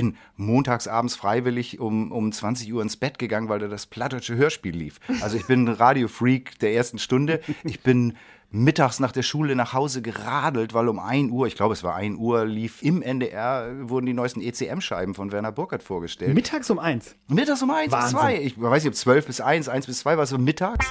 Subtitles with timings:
[0.00, 4.36] bin montags abends freiwillig um, um 20 Uhr ins Bett gegangen, weil da das Plattdeutsche
[4.36, 4.98] Hörspiel lief.
[5.20, 7.40] Also ich bin ein Radiofreak der ersten Stunde.
[7.64, 8.16] Ich bin
[8.50, 11.94] mittags nach der Schule nach Hause geradelt, weil um 1 Uhr, ich glaube es war
[11.94, 16.34] 1 Uhr, lief im NDR, wurden die neuesten ECM-Scheiben von Werner Burkhardt vorgestellt.
[16.34, 17.14] Mittags um 1?
[17.28, 18.42] Mittags um 1 bis 2.
[18.42, 20.86] Ich weiß nicht, ob 12 bis 1, 1 bis 2 war es so mittags.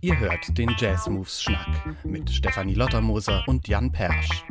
[0.00, 1.66] Ihr hört den Jazz Moves Schnack
[2.04, 4.44] mit Stefanie Lottermoser und Jan Persch.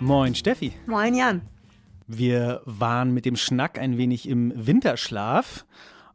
[0.00, 0.72] Moin Steffi.
[0.86, 1.42] Moin Jan.
[2.06, 5.66] Wir waren mit dem Schnack ein wenig im Winterschlaf.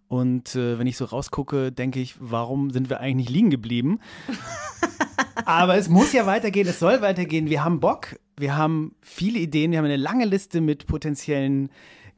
[0.08, 4.00] Und äh, wenn ich so rausgucke, denke ich, warum sind wir eigentlich nicht liegen geblieben?
[5.46, 7.50] Aber es muss ja weitergehen, es soll weitergehen.
[7.50, 11.70] Wir haben Bock, wir haben viele Ideen, wir haben eine lange Liste mit potenziellen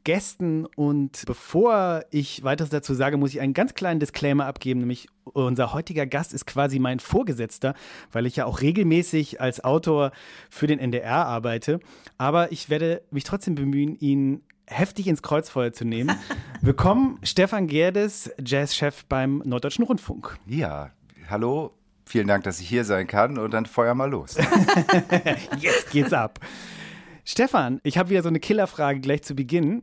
[0.06, 0.66] Gästen.
[0.76, 5.72] Und bevor ich weiteres dazu sage, muss ich einen ganz kleinen Disclaimer abgeben, nämlich unser
[5.72, 7.74] heutiger Gast ist quasi mein Vorgesetzter,
[8.12, 10.12] weil ich ja auch regelmäßig als Autor
[10.48, 11.80] für den NDR arbeite.
[12.18, 16.16] Aber ich werde mich trotzdem bemühen, ihn heftig ins Kreuzfeuer zu nehmen.
[16.60, 20.38] Willkommen, Stefan Gerdes, Jazzchef beim Norddeutschen Rundfunk.
[20.46, 20.92] Ja,
[21.28, 21.72] hallo,
[22.04, 24.36] vielen Dank, dass ich hier sein kann und dann feuer mal los.
[25.58, 26.38] Jetzt geht's ab.
[27.24, 29.82] Stefan, ich habe wieder so eine Killerfrage gleich zu Beginn.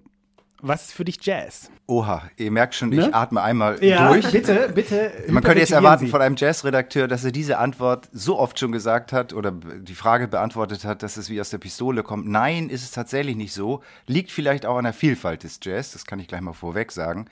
[0.65, 1.69] Was ist für dich Jazz?
[1.87, 3.07] Oha, ihr merkt schon, ne?
[3.07, 4.31] ich atme einmal ja, durch.
[4.31, 5.11] Bitte, bitte.
[5.27, 6.09] Man könnte jetzt erwarten Sie.
[6.09, 10.29] von einem Jazzredakteur, dass er diese Antwort so oft schon gesagt hat oder die Frage
[10.29, 12.29] beantwortet hat, dass es wie aus der Pistole kommt.
[12.29, 13.83] Nein, ist es tatsächlich nicht so.
[14.07, 17.25] Liegt vielleicht auch an der Vielfalt des Jazz, das kann ich gleich mal vorweg sagen.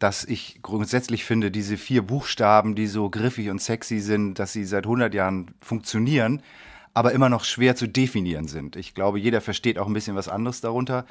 [0.00, 4.64] Dass ich grundsätzlich finde, diese vier Buchstaben, die so griffig und sexy sind, dass sie
[4.64, 6.42] seit 100 Jahren funktionieren,
[6.94, 8.76] aber immer noch schwer zu definieren sind.
[8.76, 11.04] Ich glaube, jeder versteht auch ein bisschen was anderes darunter.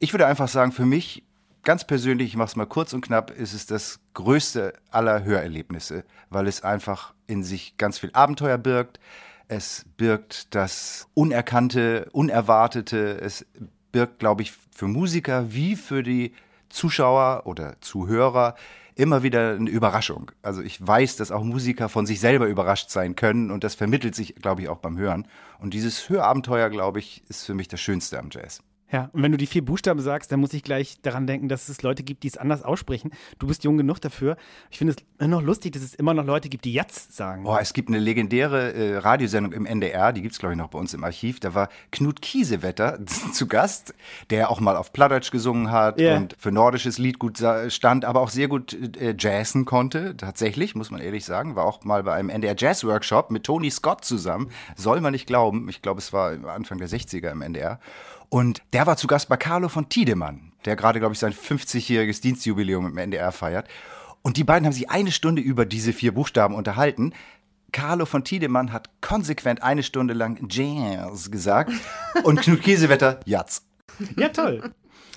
[0.00, 1.22] Ich würde einfach sagen, für mich
[1.62, 6.04] ganz persönlich, ich mache es mal kurz und knapp, ist es das größte aller Hörerlebnisse,
[6.28, 8.98] weil es einfach in sich ganz viel Abenteuer birgt.
[9.46, 13.20] Es birgt das Unerkannte, Unerwartete.
[13.20, 13.46] Es
[13.92, 16.34] birgt, glaube ich, für Musiker wie für die
[16.68, 18.56] Zuschauer oder Zuhörer
[18.98, 20.32] immer wieder eine Überraschung.
[20.42, 24.16] Also ich weiß, dass auch Musiker von sich selber überrascht sein können und das vermittelt
[24.16, 25.28] sich, glaube ich, auch beim Hören.
[25.60, 28.60] Und dieses Hörabenteuer, glaube ich, ist für mich das Schönste am Jazz.
[28.90, 31.68] Ja, und wenn du die vier Buchstaben sagst, dann muss ich gleich daran denken, dass
[31.68, 33.10] es Leute gibt, die es anders aussprechen.
[33.38, 34.36] Du bist jung genug dafür.
[34.70, 37.44] Ich finde es noch lustig, dass es immer noch Leute gibt, die Jatz sagen.
[37.44, 40.68] Boah, es gibt eine legendäre äh, Radiosendung im NDR, die gibt es, glaube ich, noch
[40.68, 41.38] bei uns im Archiv.
[41.40, 42.98] Da war Knut Kiesewetter
[43.32, 43.94] zu Gast,
[44.30, 46.16] der auch mal auf Plattdeutsch gesungen hat yeah.
[46.16, 50.16] und für nordisches Lied gut stand, aber auch sehr gut äh, jazzen konnte.
[50.16, 51.56] Tatsächlich, muss man ehrlich sagen.
[51.56, 54.50] War auch mal bei einem NDR Jazz Workshop mit Tony Scott zusammen.
[54.76, 55.68] Soll man nicht glauben.
[55.68, 57.80] Ich glaube, es war Anfang der 60er im NDR.
[58.28, 62.20] Und der war zu Gast bei Carlo von Tiedemann, der gerade, glaube ich, sein 50-jähriges
[62.20, 63.68] Dienstjubiläum im NDR feiert.
[64.22, 67.12] Und die beiden haben sich eine Stunde über diese vier Buchstaben unterhalten.
[67.72, 71.72] Carlo von Tiedemann hat konsequent eine Stunde lang Jazz gesagt
[72.24, 73.62] und Knut Kiesewetter Jatz.
[74.16, 74.72] Ja, toll.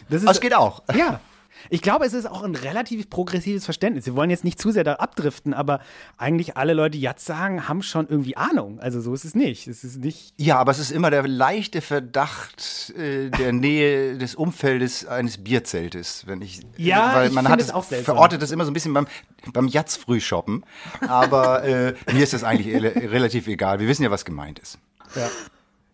[0.09, 0.83] Das, ist, das geht auch.
[0.93, 1.21] Ja,
[1.69, 4.05] ich glaube, es ist auch ein relativ progressives Verständnis.
[4.05, 5.79] Wir wollen jetzt nicht zu sehr da abdriften, aber
[6.17, 8.79] eigentlich alle Leute, die jetzt sagen, haben schon irgendwie Ahnung.
[8.79, 9.67] Also so ist es nicht.
[9.67, 10.33] Es ist nicht.
[10.37, 16.27] Ja, aber es ist immer der leichte Verdacht äh, der Nähe des Umfeldes eines Bierzeltes,
[16.27, 16.61] wenn ich.
[16.77, 18.15] Ja, weil man ich hat es auch seltsam.
[18.15, 19.07] verortet das immer so ein bisschen beim
[19.53, 20.65] beim Jatz frühshoppen.
[21.07, 22.75] Aber äh, mir ist das eigentlich
[23.11, 23.79] relativ egal.
[23.79, 24.77] Wir wissen ja, was gemeint ist.
[25.15, 25.29] Ja.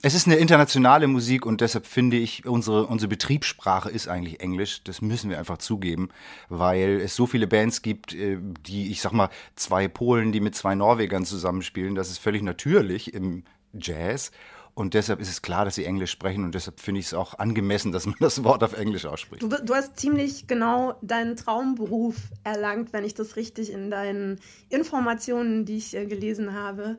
[0.03, 4.83] Es ist eine internationale Musik und deshalb finde ich, unsere, unsere Betriebssprache ist eigentlich Englisch.
[4.83, 6.09] Das müssen wir einfach zugeben,
[6.49, 8.37] weil es so viele Bands gibt, äh,
[8.67, 11.95] die, ich sag mal, zwei Polen, die mit zwei Norwegern zusammenspielen.
[11.95, 13.43] Das ist völlig natürlich im
[13.73, 14.31] Jazz.
[14.75, 17.39] Und deshalb ist es klar, dass sie Englisch sprechen und deshalb finde ich es auch
[17.39, 19.41] angemessen, dass man das Wort auf Englisch ausspricht.
[19.41, 25.65] Du, du, hast ziemlich genau deinen Traumberuf erlangt, wenn ich das richtig in deinen Informationen,
[25.65, 26.97] die ich äh, gelesen habe,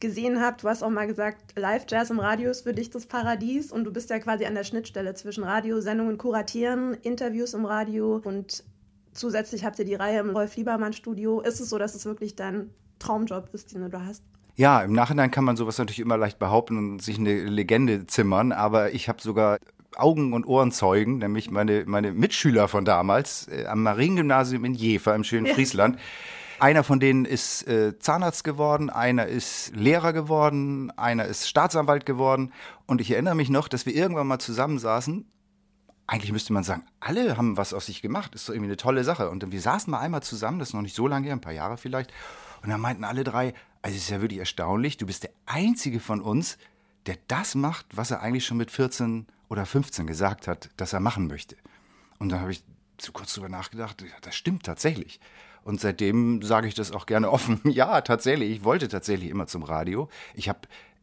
[0.00, 0.56] gesehen habe.
[0.60, 3.92] Du hast auch mal gesagt, Live-Jazz im Radio ist für dich das Paradies und du
[3.92, 8.64] bist ja quasi an der Schnittstelle zwischen Radiosendungen kuratieren, Interviews im Radio und
[9.12, 11.40] zusätzlich habt ihr die Reihe im Rolf Liebermann Studio.
[11.40, 14.22] Ist es so, dass es wirklich dein Traumjob ist, den du hast?
[14.56, 18.52] Ja, im Nachhinein kann man sowas natürlich immer leicht behaupten und sich eine Legende zimmern,
[18.52, 19.58] aber ich habe sogar
[19.96, 25.24] Augen- und Ohrenzeugen, nämlich meine, meine Mitschüler von damals äh, am Mariengymnasium in Jever im
[25.24, 25.98] schönen Friesland.
[26.60, 32.52] Einer von denen ist äh, Zahnarzt geworden, einer ist Lehrer geworden, einer ist Staatsanwalt geworden.
[32.86, 35.26] Und ich erinnere mich noch, dass wir irgendwann mal zusammensaßen.
[36.06, 38.34] Eigentlich müsste man sagen, alle haben was aus sich gemacht.
[38.34, 39.30] Ist doch irgendwie eine tolle Sache.
[39.30, 41.52] Und wir saßen mal einmal zusammen, das ist noch nicht so lange her, ein paar
[41.52, 42.12] Jahre vielleicht.
[42.62, 46.00] Und dann meinten alle drei, also es ist ja wirklich erstaunlich, du bist der Einzige
[46.00, 46.58] von uns,
[47.06, 51.00] der das macht, was er eigentlich schon mit 14 oder 15 gesagt hat, dass er
[51.00, 51.56] machen möchte.
[52.18, 52.64] Und dann habe ich
[52.98, 55.20] so kurz drüber nachgedacht, das stimmt tatsächlich.
[55.64, 57.60] Und seitdem sage ich das auch gerne offen.
[57.74, 60.08] Ja, tatsächlich, ich wollte tatsächlich immer zum Radio.
[60.34, 60.60] Ich habe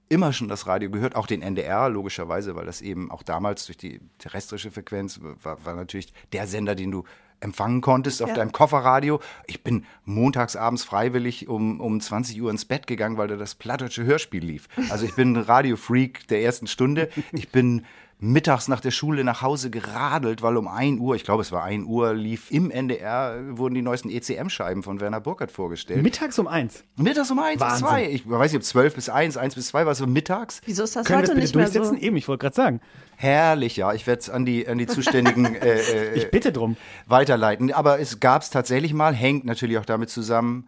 [0.07, 3.77] immer schon das Radio gehört, auch den NDR, logischerweise, weil das eben auch damals durch
[3.77, 7.03] die terrestrische Frequenz war, war natürlich der Sender, den du
[7.41, 8.35] empfangen konntest auf ja.
[8.35, 9.19] deinem Kofferradio.
[9.47, 13.55] Ich bin montags abends freiwillig um, um 20 Uhr ins Bett gegangen, weil da das
[13.55, 14.67] plattdeutsche Hörspiel lief.
[14.89, 17.09] Also ich bin ein Radiofreak der ersten Stunde.
[17.31, 17.85] Ich bin
[18.21, 21.63] mittags nach der Schule nach Hause geradelt, weil um 1 Uhr, ich glaube es war
[21.63, 26.03] 1 Uhr, lief im NDR, wurden die neuesten ECM-Scheiben von Werner Burkhardt vorgestellt.
[26.03, 26.83] Mittags um 1?
[26.97, 28.09] Mittags um 1 bis 2.
[28.11, 30.61] Ich weiß nicht, ob 12 bis 1, 1 bis 2 war es so mittags.
[30.65, 31.97] Wieso ist das Können heute wir nicht bitte mehr durchsetzen?
[31.99, 32.05] so?
[32.05, 32.79] Eben, ich wollte gerade sagen.
[33.15, 33.91] Herrlich, ja.
[33.93, 36.77] Ich werde es an die, an die zuständigen äh, äh, Ich bitte drum.
[37.07, 37.73] weiterleiten.
[37.73, 40.67] Aber es gab es tatsächlich mal, hängt natürlich auch damit zusammen,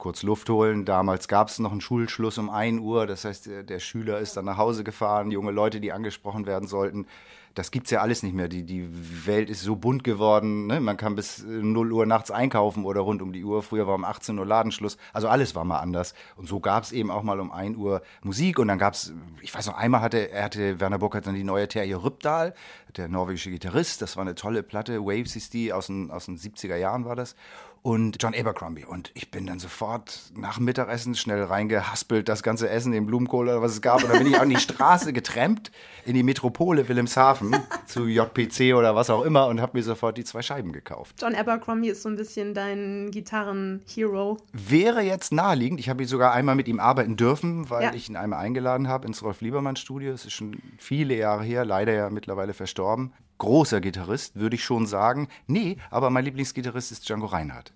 [0.00, 0.84] kurz Luft holen.
[0.84, 3.06] Damals gab es noch einen Schulschluss um 1 Uhr.
[3.06, 6.66] Das heißt, der, der Schüler ist dann nach Hause gefahren, junge Leute, die angesprochen werden
[6.66, 7.06] sollten.
[7.54, 8.46] Das gibt's ja alles nicht mehr.
[8.46, 8.88] Die, die
[9.26, 10.68] Welt ist so bunt geworden.
[10.68, 10.80] Ne?
[10.80, 13.62] Man kann bis äh, 0 Uhr nachts einkaufen oder rund um die Uhr.
[13.62, 14.96] Früher war um 18 Uhr Ladenschluss.
[15.12, 16.14] Also alles war mal anders.
[16.36, 18.60] Und so gab's eben auch mal um 1 Uhr Musik.
[18.60, 21.66] Und dann gab's, ich weiß noch, einmal hatte, er hatte Werner Burkhardt dann die neue
[21.66, 22.54] Terje Rübdahl,
[22.96, 24.00] der norwegische Gitarrist.
[24.00, 25.04] Das war eine tolle Platte.
[25.04, 27.34] Waves ist die, aus den, aus den 70er Jahren war das
[27.82, 28.84] und John Abercrombie.
[28.84, 33.48] Und ich bin dann sofort nach dem Mittagessen schnell reingehaspelt, das ganze Essen, den Blumenkohl
[33.48, 34.02] oder was es gab.
[34.04, 35.72] Und dann bin ich an die Straße getrampt,
[36.04, 37.56] in die Metropole Wilhelmshaven,
[37.86, 41.16] zu JPC oder was auch immer und habe mir sofort die zwei Scheiben gekauft.
[41.22, 44.36] John Abercrombie ist so ein bisschen dein Gitarren-Hero.
[44.52, 47.94] Wäre jetzt naheliegend, ich habe sogar einmal mit ihm arbeiten dürfen, weil Ja.
[47.94, 50.12] ich ihn einmal eingeladen habe ins Rolf Liebermann Studio.
[50.12, 53.12] Es ist schon viele Jahre her, leider ja mittlerweile verstorben.
[53.40, 55.28] Großer Gitarrist, würde ich schon sagen.
[55.46, 57.72] Nee, aber mein Lieblingsgitarrist ist Django Reinhardt.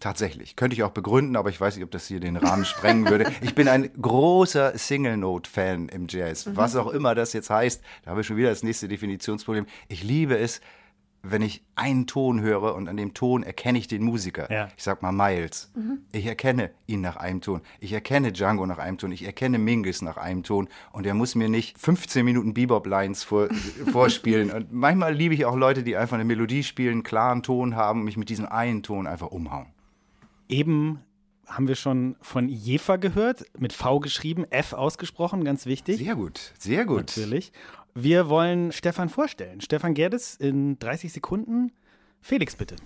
[0.00, 0.54] Tatsächlich.
[0.54, 3.32] Könnte ich auch begründen, aber ich weiß nicht, ob das hier den Rahmen sprengen würde.
[3.40, 6.48] Ich bin ein großer Single-Note-Fan im Jazz.
[6.54, 9.66] Was auch immer das jetzt heißt, da habe ich schon wieder das nächste Definitionsproblem.
[9.88, 10.60] Ich liebe es,
[11.22, 14.50] wenn ich einen Ton höre und an dem Ton erkenne ich den Musiker.
[14.50, 14.68] Ja.
[14.76, 15.70] Ich sag mal Miles.
[16.12, 17.60] Ich erkenne ihn nach einem Ton.
[17.78, 19.12] Ich erkenne Django nach einem Ton.
[19.12, 20.68] Ich erkenne Mingus nach einem Ton.
[20.92, 23.48] Und er muss mir nicht 15 Minuten Bebop-Lines vor,
[23.92, 24.50] vorspielen.
[24.50, 28.00] Und manchmal liebe ich auch Leute, die einfach eine Melodie spielen, einen klaren Ton haben
[28.00, 29.66] und mich mit diesem einen Ton einfach umhauen.
[30.48, 31.00] Eben
[31.50, 35.98] haben wir schon von Jefer gehört, mit V geschrieben, F ausgesprochen, ganz wichtig.
[35.98, 36.98] Sehr gut, sehr gut.
[37.16, 37.52] Natürlich.
[37.94, 39.60] Wir wollen Stefan vorstellen.
[39.60, 41.72] Stefan Gerdes in 30 Sekunden.
[42.20, 42.76] Felix, bitte.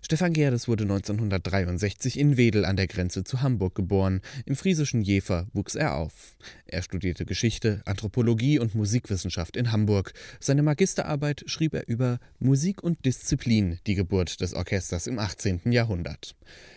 [0.00, 4.22] Stefan Gerdes wurde 1963 in Wedel an der Grenze zu Hamburg geboren.
[4.46, 6.36] Im friesischen Jever wuchs er auf.
[6.66, 10.12] Er studierte Geschichte, Anthropologie und Musikwissenschaft in Hamburg.
[10.40, 15.72] Seine Magisterarbeit schrieb er über Musik und Disziplin, die Geburt des Orchesters im 18.
[15.72, 16.36] Jahrhundert.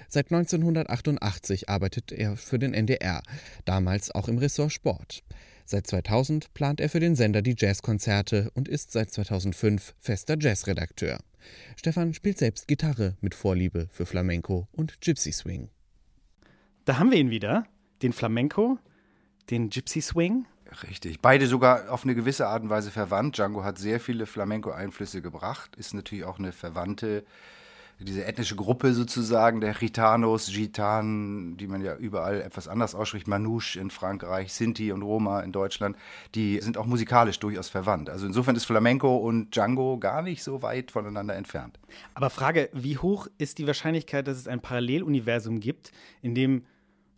[0.10, 3.22] Seit 1988 arbeitet er für den NDR,
[3.66, 5.24] damals auch im Ressort Sport.
[5.72, 11.18] Seit 2000 plant er für den Sender die Jazzkonzerte und ist seit 2005 fester Jazzredakteur.
[11.78, 15.70] Stefan spielt selbst Gitarre mit Vorliebe für Flamenco und Gypsy Swing.
[16.84, 17.64] Da haben wir ihn wieder.
[18.02, 18.80] Den Flamenco,
[19.50, 20.46] den Gypsy Swing.
[20.90, 21.22] Richtig.
[21.22, 23.38] Beide sogar auf eine gewisse Art und Weise verwandt.
[23.38, 27.24] Django hat sehr viele Flamenco-Einflüsse gebracht, ist natürlich auch eine verwandte,
[28.04, 33.80] diese ethnische Gruppe sozusagen, der Gitanos, Gitanen, die man ja überall etwas anders ausspricht, Manouche
[33.80, 35.96] in Frankreich, Sinti und Roma in Deutschland,
[36.36, 38.10] die sind auch musikalisch durchaus verwandt.
[38.10, 41.80] Also insofern ist Flamenco und Django gar nicht so weit voneinander entfernt.
[42.14, 46.64] Aber Frage, wie hoch ist die Wahrscheinlichkeit, dass es ein Paralleluniversum gibt, in dem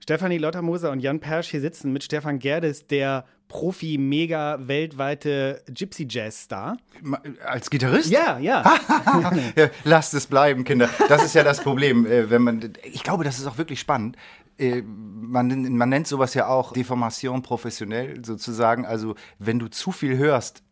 [0.04, 6.76] Stefanie Lottermoser und Jan Persch hier sitzen mit Stefan Gerdes, der Profi, mega, weltweite Gypsy-Jazz-Star?
[7.02, 8.10] Ma- Als Gitarrist?
[8.10, 8.64] Ja, ja.
[9.56, 10.90] Ja, lasst es bleiben, Kinder.
[11.08, 12.06] Das ist ja das Problem.
[12.06, 14.18] äh, Wenn man, ich glaube, das ist auch wirklich spannend.
[14.58, 18.86] Äh, Man, man nennt sowas ja auch Deformation professionell sozusagen.
[18.86, 20.64] Also wenn du zu viel hörst,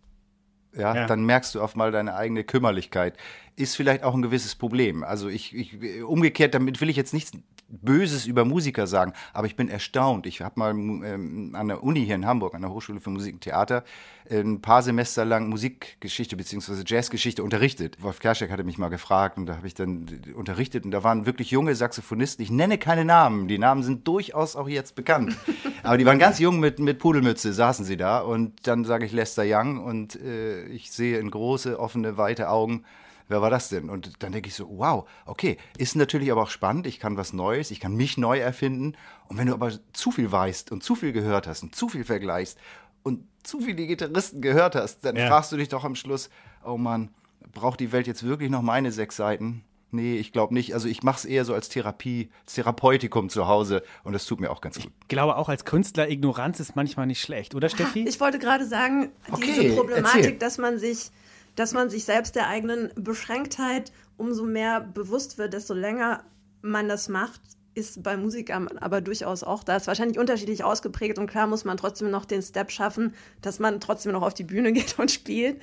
[0.75, 1.05] ja, Ja.
[1.07, 3.15] dann merkst du auf mal deine eigene Kümmerlichkeit.
[3.62, 5.03] Ist vielleicht auch ein gewisses Problem.
[5.03, 7.32] Also ich, ich umgekehrt, damit will ich jetzt nichts
[7.72, 10.25] Böses über Musiker sagen, aber ich bin erstaunt.
[10.25, 13.36] Ich habe mal ähm, an der Uni hier in Hamburg, an der Hochschule für Musik
[13.36, 13.84] und Theater,
[14.30, 16.84] äh, ein paar Semester lang Musikgeschichte bzw.
[16.86, 18.01] Jazzgeschichte unterrichtet.
[18.01, 21.25] Wolf Kerschek hatte mich mal gefragt und da habe ich dann unterrichtet und da waren
[21.25, 22.44] wirklich junge Saxophonisten.
[22.44, 25.38] Ich nenne keine Namen, die Namen sind durchaus auch jetzt bekannt.
[25.84, 29.13] aber die waren ganz jung mit, mit Pudelmütze, saßen sie da und dann sage ich
[29.13, 32.84] Lester Young und äh, ich sehe in große, offene, weite Augen,
[33.31, 33.89] wer war das denn?
[33.89, 37.33] Und dann denke ich so, wow, okay, ist natürlich aber auch spannend, ich kann was
[37.33, 38.93] Neues, ich kann mich neu erfinden.
[39.27, 42.03] Und wenn du aber zu viel weißt und zu viel gehört hast und zu viel
[42.03, 42.57] vergleichst
[43.03, 45.27] und zu viele Gitarristen gehört hast, dann Ja.
[45.27, 46.29] fragst du dich doch am Schluss,
[46.63, 47.09] oh Mann,
[47.51, 49.63] braucht die Welt jetzt wirklich noch meine sechs Seiten?
[49.93, 50.73] Nee, ich glaube nicht.
[50.73, 54.39] Also ich mache es eher so als Therapie, als Therapeutikum zu Hause und das tut
[54.39, 54.85] mir auch ganz gut.
[55.01, 58.05] Ich glaube, auch als Künstler, Ignoranz ist manchmal nicht schlecht, oder Steffi?
[58.07, 60.38] Ich wollte gerade sagen, Okay, diese Problematik, erzähl.
[60.38, 61.11] dass man sich
[61.55, 66.24] dass man sich selbst der eigenen Beschränktheit umso mehr bewusst wird, desto länger
[66.62, 67.41] man das macht,
[67.74, 69.77] ist bei Musikern aber durchaus auch da.
[69.77, 73.79] Ist wahrscheinlich unterschiedlich ausgeprägt und klar muss man trotzdem noch den Step schaffen, dass man
[73.79, 75.62] trotzdem noch auf die Bühne geht und spielt.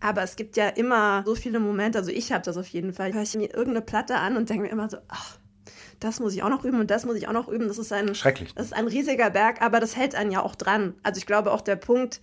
[0.00, 3.12] Aber es gibt ja immer so viele Momente, also ich habe das auf jeden Fall.
[3.12, 5.36] Höre ich mir irgendeine Platte an und denke mir immer so, ach,
[6.00, 7.68] das muss ich auch noch üben und das muss ich auch noch üben.
[7.68, 8.54] Das ist ein, Schrecklich.
[8.54, 10.94] Das ist ein riesiger Berg, aber das hält einen ja auch dran.
[11.02, 12.22] Also ich glaube auch der Punkt,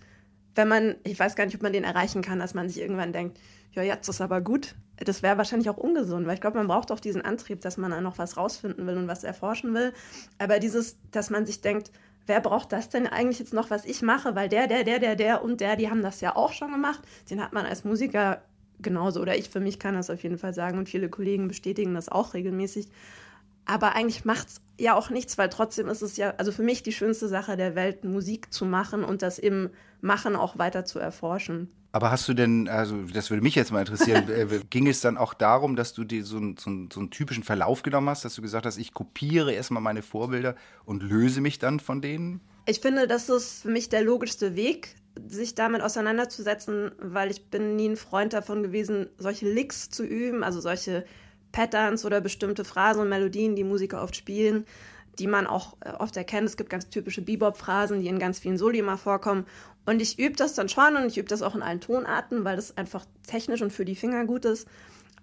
[0.54, 3.12] wenn man, ich weiß gar nicht, ob man den erreichen kann, dass man sich irgendwann
[3.12, 3.38] denkt,
[3.72, 4.74] ja, jetzt ist aber gut.
[4.96, 7.92] Das wäre wahrscheinlich auch ungesund, weil ich glaube, man braucht auch diesen Antrieb, dass man
[7.92, 9.92] da noch was rausfinden will und was erforschen will.
[10.38, 11.92] Aber dieses, dass man sich denkt,
[12.26, 14.34] wer braucht das denn eigentlich jetzt noch, was ich mache?
[14.34, 17.00] Weil der, der, der, der, der und der, die haben das ja auch schon gemacht.
[17.30, 18.42] Den hat man als Musiker
[18.80, 19.20] genauso.
[19.20, 22.08] Oder ich für mich kann das auf jeden Fall sagen und viele Kollegen bestätigen das
[22.08, 22.88] auch regelmäßig.
[23.64, 26.82] Aber eigentlich macht es ja auch nichts, weil trotzdem ist es ja, also für mich
[26.82, 29.70] die schönste Sache der Welt, Musik zu machen und das im
[30.00, 31.70] Machen auch weiter zu erforschen.
[31.90, 35.16] Aber hast du denn, also das würde mich jetzt mal interessieren, äh, ging es dann
[35.16, 38.42] auch darum, dass du dir so, so, so einen typischen Verlauf genommen hast, dass du
[38.42, 40.54] gesagt hast, ich kopiere erstmal meine Vorbilder
[40.84, 42.40] und löse mich dann von denen?
[42.66, 44.94] Ich finde, das ist für mich der logischste Weg,
[45.26, 50.44] sich damit auseinanderzusetzen, weil ich bin nie ein Freund davon gewesen, solche Licks zu üben,
[50.44, 51.04] also solche
[51.58, 54.64] Patterns oder bestimmte Phrasen und Melodien, die Musiker oft spielen,
[55.18, 56.46] die man auch äh, oft erkennt.
[56.46, 59.44] Es gibt ganz typische Bebop-Phrasen, die in ganz vielen Soli mal vorkommen.
[59.84, 62.54] Und ich übe das dann schon und ich übe das auch in allen Tonarten, weil
[62.54, 64.68] das einfach technisch und für die Finger gut ist.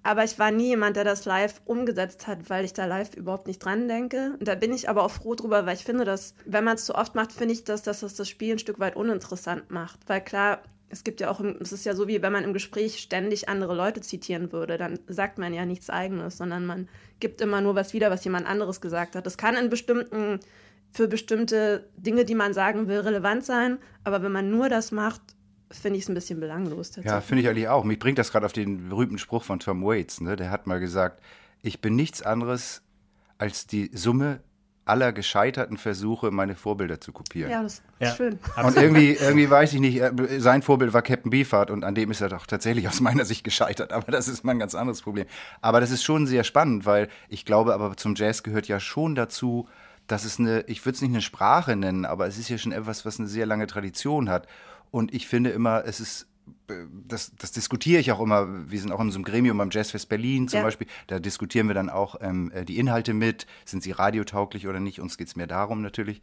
[0.04, 3.48] Aber ich war nie jemand, der das live umgesetzt hat, weil ich da live überhaupt
[3.48, 4.36] nicht dran denke.
[4.38, 6.84] Und da bin ich aber auch froh drüber, weil ich finde, dass, wenn man es
[6.84, 10.01] zu oft macht, finde ich, dass, dass das das Spiel ein Stück weit uninteressant macht.
[10.08, 10.62] Weil klar,
[10.96, 13.75] es gibt ja auch, es ist ja so, wie wenn man im Gespräch ständig andere
[13.75, 16.88] Leute zitieren würde, dann sagt man ja nichts Eigenes, sondern man
[17.20, 19.25] gibt immer nur was wieder, was jemand anderes gesagt hat.
[19.25, 20.40] Das kann in bestimmten,
[20.94, 25.22] für bestimmte Dinge, die man sagen will, relevant sein, aber wenn man nur das macht,
[25.70, 26.96] finde ich es ein bisschen belanglos.
[27.04, 27.84] Ja, finde ich eigentlich auch.
[27.84, 30.22] Mich bringt das gerade auf den berühmten Spruch von Tom Waits.
[30.22, 30.38] Ne?
[30.38, 31.22] Der hat mal gesagt,
[31.62, 32.84] ich bin nichts anderes
[33.38, 34.40] als die Summe
[34.86, 37.51] aller gescheiterten Versuche, meine Vorbilder zu kopieren.
[37.51, 38.15] Ja, das ist ja.
[38.15, 38.39] schön.
[38.63, 42.12] Und irgendwie, irgendwie weiß ich nicht, äh, sein Vorbild war Captain Beefheart und an dem
[42.12, 43.92] ist er doch tatsächlich aus meiner Sicht gescheitert.
[43.92, 45.25] Aber das ist mal ein ganz anderes Problem.
[45.62, 49.15] Aber das ist schon sehr spannend, weil ich glaube, aber zum Jazz gehört ja schon
[49.15, 49.68] dazu,
[50.08, 52.72] dass es eine, ich würde es nicht eine Sprache nennen, aber es ist ja schon
[52.72, 54.48] etwas, was eine sehr lange Tradition hat.
[54.92, 56.27] Und ich finde immer, es ist
[57.07, 58.69] das, das diskutiere ich auch immer.
[58.69, 60.63] Wir sind auch in so einem Gremium beim Jazzfest Berlin zum ja.
[60.63, 60.88] Beispiel.
[61.07, 63.45] Da diskutieren wir dann auch ähm, äh, die Inhalte mit.
[63.65, 65.00] Sind sie radiotauglich oder nicht?
[65.00, 66.22] Uns geht es mehr darum natürlich.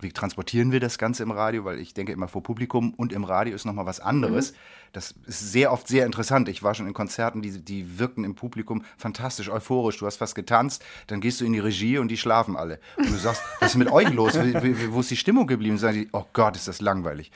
[0.00, 1.64] Wie transportieren wir das Ganze im Radio?
[1.64, 4.52] Weil ich denke immer vor Publikum und im Radio ist nochmal was anderes.
[4.52, 4.56] Mhm.
[4.92, 6.48] Das ist sehr oft sehr interessant.
[6.48, 9.98] Ich war schon in Konzerten, die, die wirkten im Publikum fantastisch, euphorisch.
[9.98, 12.80] Du hast fast getanzt, dann gehst du in die Regie und die schlafen alle.
[12.96, 14.34] Und du sagst, was ist mit euch los?
[14.34, 15.74] Wo ist die Stimmung geblieben?
[15.74, 17.30] Und sagen die, oh Gott, ist das langweilig.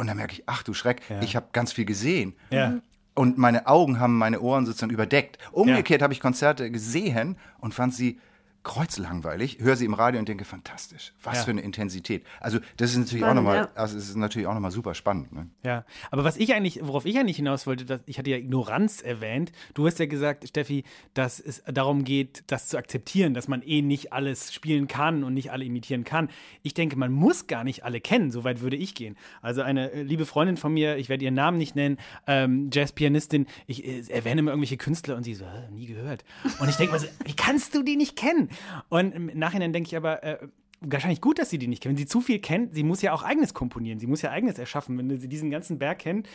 [0.00, 1.20] Und dann merke ich, ach du Schreck, ja.
[1.20, 2.34] ich habe ganz viel gesehen.
[2.50, 2.80] Ja.
[3.14, 5.36] Und meine Augen haben meine Ohren sozusagen überdeckt.
[5.52, 6.04] Umgekehrt ja.
[6.04, 8.18] habe ich Konzerte gesehen und fand sie
[8.62, 11.44] kreuzlangweilig, höre sie im Radio und denke, fantastisch, was ja.
[11.44, 12.24] für eine Intensität.
[12.40, 13.68] Also das ist natürlich spannend, auch nochmal, ja.
[13.74, 15.32] also es ist natürlich auch nochmal super spannend.
[15.32, 15.48] Ne?
[15.62, 19.00] Ja, aber was ich eigentlich, worauf ich eigentlich hinaus wollte, dass, ich hatte ja Ignoranz
[19.00, 19.50] erwähnt.
[19.72, 23.80] Du hast ja gesagt, Steffi, dass es darum geht, das zu akzeptieren, dass man eh
[23.80, 26.28] nicht alles spielen kann und nicht alle imitieren kann.
[26.62, 29.16] Ich denke, man muss gar nicht alle kennen, soweit würde ich gehen.
[29.40, 33.46] Also eine äh, liebe Freundin von mir, ich werde ihren Namen nicht nennen, ähm, Jazzpianistin,
[33.66, 36.24] ich äh, erwähne immer irgendwelche Künstler und sie so, nie gehört.
[36.58, 38.49] Und ich denke mal so, wie kannst du die nicht kennen?
[38.88, 40.38] Und im Nachhinein denke ich aber, äh,
[40.80, 41.92] wahrscheinlich gut, dass sie die nicht kennt.
[41.92, 44.58] Wenn sie zu viel kennt, sie muss ja auch eigenes komponieren, sie muss ja eigenes
[44.58, 46.28] erschaffen, wenn sie diesen ganzen Berg kennt.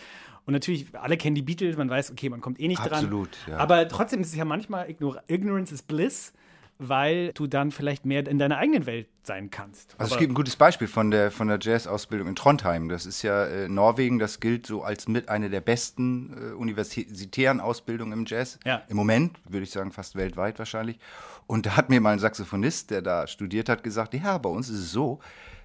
[0.46, 3.54] Und natürlich, alle kennen die Beatles, man weiß, okay, man kommt eh nicht Absolut, dran.
[3.54, 3.58] Ja.
[3.58, 6.34] Aber trotzdem ist es ja manchmal Ignor Ignorance is Bliss
[6.78, 9.96] weil du dann vielleicht mehr in deiner eigenen Welt sein kannst.
[9.98, 12.90] Also es gibt ein gutes Beispiel von der, von der Jazz-Ausbildung in Trondheim.
[12.90, 17.60] Das ist ja äh, Norwegen, das gilt so als mit einer der besten äh, universitären
[17.60, 18.60] Ausbildungen im Jazz.
[18.66, 18.82] Ja.
[18.90, 21.00] Im Moment, würde ich sagen, fast weltweit wahrscheinlich.
[21.48, 24.70] Und da hat mir mal ein Saxophonist, der da studiert hat, gesagt, ja, bei uns
[24.70, 25.20] ist es so,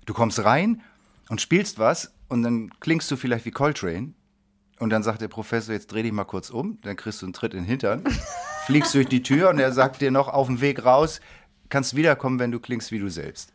[0.07, 0.83] du kommst rein
[1.29, 4.13] und spielst was und dann klingst du vielleicht wie Coltrane
[4.79, 7.33] und dann sagt der Professor, jetzt dreh dich mal kurz um, dann kriegst du einen
[7.33, 8.05] Tritt in den Hintern
[8.67, 11.21] fliegst durch die Tür und er sagt dir noch auf dem Weg raus,
[11.71, 13.53] kannst wiederkommen, wenn du klingst wie du selbst.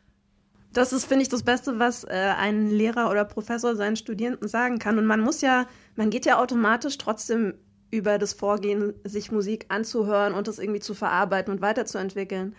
[0.74, 4.78] Das ist, finde ich, das Beste, was äh, ein Lehrer oder Professor seinen Studierenden sagen
[4.78, 4.98] kann.
[4.98, 7.54] Und man muss ja, man geht ja automatisch trotzdem
[7.98, 12.56] über das Vorgehen, sich Musik anzuhören und das irgendwie zu verarbeiten und weiterzuentwickeln.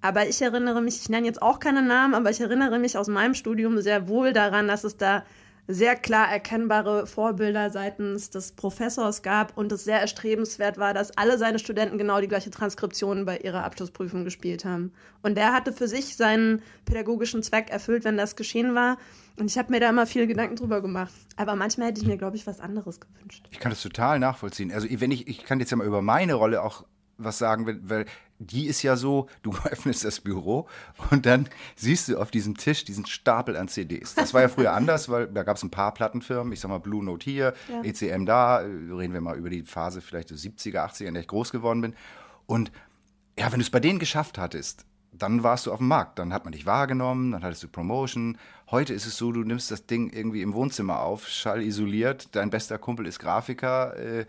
[0.00, 3.06] Aber ich erinnere mich, ich nenne jetzt auch keine Namen, aber ich erinnere mich aus
[3.06, 5.24] meinem Studium sehr wohl daran, dass es da
[5.68, 11.38] sehr klar erkennbare Vorbilder seitens des Professors gab und es sehr erstrebenswert war, dass alle
[11.38, 14.92] seine Studenten genau die gleiche Transkription bei ihrer Abschlussprüfung gespielt haben.
[15.22, 18.98] Und der hatte für sich seinen pädagogischen Zweck erfüllt, wenn das geschehen war.
[19.38, 21.12] Und ich habe mir da immer viele Gedanken drüber gemacht.
[21.36, 23.46] Aber manchmal hätte ich mir, glaube ich, was anderes gewünscht.
[23.50, 24.72] Ich kann das total nachvollziehen.
[24.72, 26.84] Also wenn ich, ich kann jetzt ja mal über meine Rolle auch
[27.18, 28.06] was sagen, weil, weil
[28.38, 30.68] die ist ja so, du öffnest das Büro
[31.10, 34.14] und dann siehst du auf diesem Tisch diesen Stapel an CDs.
[34.14, 36.78] Das war ja früher anders, weil da gab es ein paar Plattenfirmen, ich sag mal
[36.78, 37.82] Blue Note hier, ja.
[37.82, 41.28] ECM da, reden wir mal über die Phase vielleicht so 70er, 80er, in der ich
[41.28, 41.94] groß geworden bin.
[42.46, 42.72] Und
[43.38, 46.32] ja, wenn du es bei denen geschafft hattest, dann warst du auf dem Markt, dann
[46.32, 48.38] hat man dich wahrgenommen, dann hattest du Promotion.
[48.70, 52.78] Heute ist es so, du nimmst das Ding irgendwie im Wohnzimmer auf, schallisoliert, dein bester
[52.78, 54.26] Kumpel ist Grafiker, äh,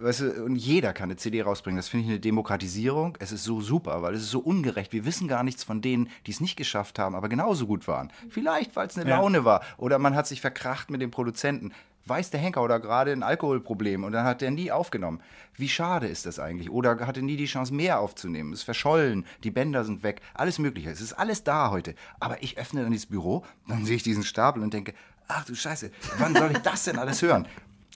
[0.00, 1.76] Weißt du, und jeder kann eine CD rausbringen.
[1.76, 3.16] Das finde ich eine Demokratisierung.
[3.18, 4.92] Es ist so super, weil es ist so ungerecht.
[4.92, 8.12] Wir wissen gar nichts von denen, die es nicht geschafft haben, aber genauso gut waren.
[8.28, 9.16] Vielleicht, weil es eine ja.
[9.16, 9.62] Laune war.
[9.76, 11.72] Oder man hat sich verkracht mit dem Produzenten.
[12.06, 15.20] Weiß der Henker oder gerade ein Alkoholproblem und dann hat der nie aufgenommen.
[15.54, 16.70] Wie schade ist das eigentlich?
[16.70, 18.52] Oder hatte nie die Chance, mehr aufzunehmen?
[18.52, 20.90] Es ist verschollen, die Bänder sind weg, alles Mögliche.
[20.90, 21.94] Es ist alles da heute.
[22.18, 24.94] Aber ich öffne dann dieses Büro, dann sehe ich diesen Stapel und denke,
[25.26, 27.46] ach du Scheiße, wann soll ich das denn alles hören?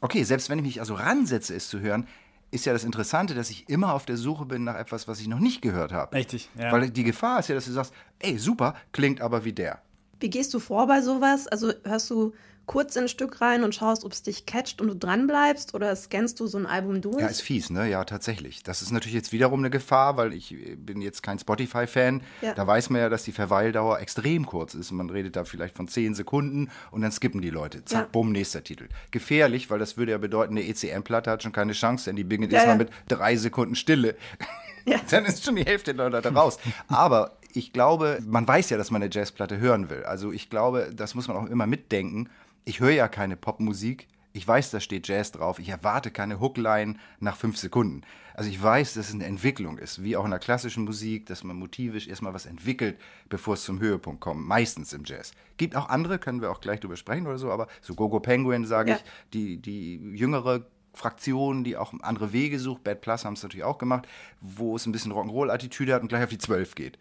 [0.03, 2.07] Okay, selbst wenn ich mich also ransetze, es zu hören,
[2.51, 5.29] ist ja das Interessante, dass ich immer auf der Suche bin nach etwas, was ich
[5.29, 6.15] noch nicht gehört habe.
[6.15, 6.71] Richtig, ja.
[6.71, 9.81] Weil die Gefahr ist ja, dass du sagst, ey, super, klingt aber wie der.
[10.21, 11.49] Wie gehst du vor bei sowas?
[11.49, 12.35] Also hörst du
[12.73, 15.75] kurz in ein Stück rein und schaust, ob es dich catcht und du dran bleibst
[15.75, 17.21] oder scannst du so ein Album durch?
[17.21, 17.87] Ja, ist fies, ne?
[17.91, 18.63] Ja, tatsächlich.
[18.63, 22.23] Das ist natürlich jetzt wiederum eine Gefahr, weil ich bin jetzt kein Spotify-Fan.
[22.41, 22.55] Ja.
[22.55, 24.91] Da weiß man ja, dass die Verweildauer extrem kurz ist.
[24.91, 27.85] Man redet da vielleicht von zehn Sekunden und dann skippen die Leute.
[27.85, 28.09] Zack, ja.
[28.11, 28.89] bumm, nächster Titel.
[29.11, 32.53] Gefährlich, weil das würde ja bedeuten, eine ECM-Platte hat schon keine Chance, denn die beginnt
[32.53, 34.17] ja, erstmal mit drei Sekunden Stille.
[34.85, 34.97] Ja.
[35.11, 36.59] dann ist schon die Hälfte der Leute raus.
[36.89, 40.03] Aber ich glaube, man weiß ja, dass man eine Jazzplatte hören will.
[40.03, 42.29] Also ich glaube, das muss man auch immer mitdenken
[42.65, 44.09] ich höre ja keine Popmusik.
[44.35, 45.59] Ich weiß, da steht Jazz drauf.
[45.59, 48.03] Ich erwarte keine Hookline nach fünf Sekunden.
[48.35, 51.45] Also ich weiß, dass es eine Entwicklung ist, wie auch in der klassischen Musik, dass
[51.45, 54.47] man motivisch erstmal was entwickelt, bevor es zum Höhepunkt kommt.
[54.47, 55.33] Meistens im Jazz.
[55.59, 58.65] Gibt auch andere, können wir auch gleich drüber sprechen oder so, aber so Gogo Penguin,
[58.65, 58.97] sage ja.
[58.97, 59.03] ich,
[59.35, 60.65] die, die jüngere
[60.95, 62.85] Fraktion, die auch andere Wege sucht.
[62.85, 64.07] Bad Plus haben es natürlich auch gemacht,
[64.41, 66.99] wo es ein bisschen Rock'n'Roll-Attitüde hat und gleich auf die Zwölf geht.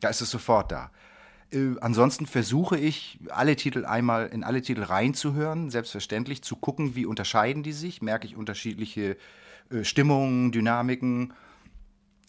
[0.00, 0.90] Da ist es sofort da.
[1.52, 7.06] Äh, ansonsten versuche ich, alle Titel einmal in alle Titel reinzuhören, selbstverständlich, zu gucken, wie
[7.06, 9.16] unterscheiden die sich, merke ich unterschiedliche
[9.70, 11.32] äh, Stimmungen, Dynamiken.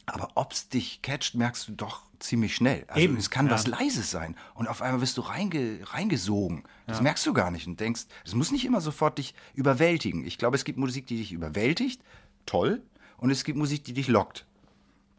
[0.08, 2.86] Aber ob es dich catcht, merkst du doch ziemlich schnell.
[2.88, 3.54] Also Eben, es kann ja.
[3.54, 6.64] was Leises sein und auf einmal wirst du reinge, reingesogen.
[6.88, 7.04] Das ja.
[7.04, 10.26] merkst du gar nicht und denkst, es muss nicht immer sofort dich überwältigen.
[10.26, 12.02] Ich glaube, es gibt Musik, die dich überwältigt,
[12.46, 12.84] toll,
[13.18, 14.46] und es gibt Musik, die dich lockt,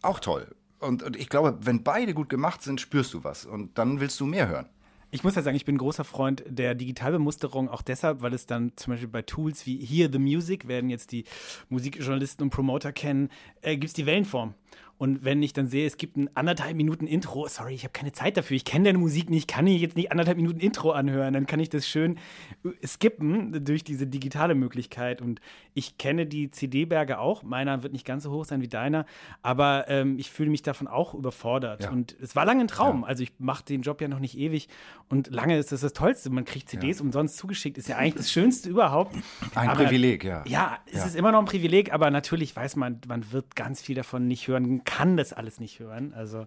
[0.03, 0.55] auch toll.
[0.79, 3.47] Und, und ich glaube, wenn beide gut gemacht sind, spürst du was.
[3.47, 4.69] Und dann willst du mehr hören.
[5.13, 8.47] Ich muss ja sagen, ich bin ein großer Freund der Digitalbemusterung, auch deshalb, weil es
[8.47, 11.25] dann zum Beispiel bei Tools wie Hear the Music, werden jetzt die
[11.69, 13.31] Musikjournalisten und Promoter kennen,
[13.63, 14.55] äh, gibt es die Wellenform.
[14.99, 18.13] Und wenn ich dann sehe, es gibt ein anderthalb Minuten Intro, sorry, ich habe keine
[18.13, 21.35] Zeit dafür, ich kenne deine Musik nicht, kann ich jetzt nicht anderthalb Minuten Intro anhören,
[21.35, 22.19] dann kann ich das schön
[22.65, 25.21] äh, skippen durch diese digitale Möglichkeit.
[25.21, 25.41] Und
[25.75, 29.05] ich kenne die CD-Berge auch, meiner wird nicht ganz so hoch sein wie deiner,
[29.43, 31.85] aber ähm, ich fühle mich davon auch überfordert.
[31.85, 31.91] Ja.
[31.91, 33.09] Und es war lange ein Traum, ja.
[33.09, 34.69] also ich mache den Job ja noch nicht ewig
[35.11, 36.31] und lange ist das das Tollste.
[36.31, 37.05] Man kriegt CDs ja.
[37.05, 39.15] umsonst zugeschickt, ist ja eigentlich das Schönste überhaupt.
[39.55, 40.43] Ein aber, Privileg, ja.
[40.47, 43.95] Ja, es ist immer noch ein Privileg, aber natürlich weiß man, man wird ganz viel
[43.95, 46.13] davon nicht hören kann das alles nicht hören.
[46.15, 46.47] Also.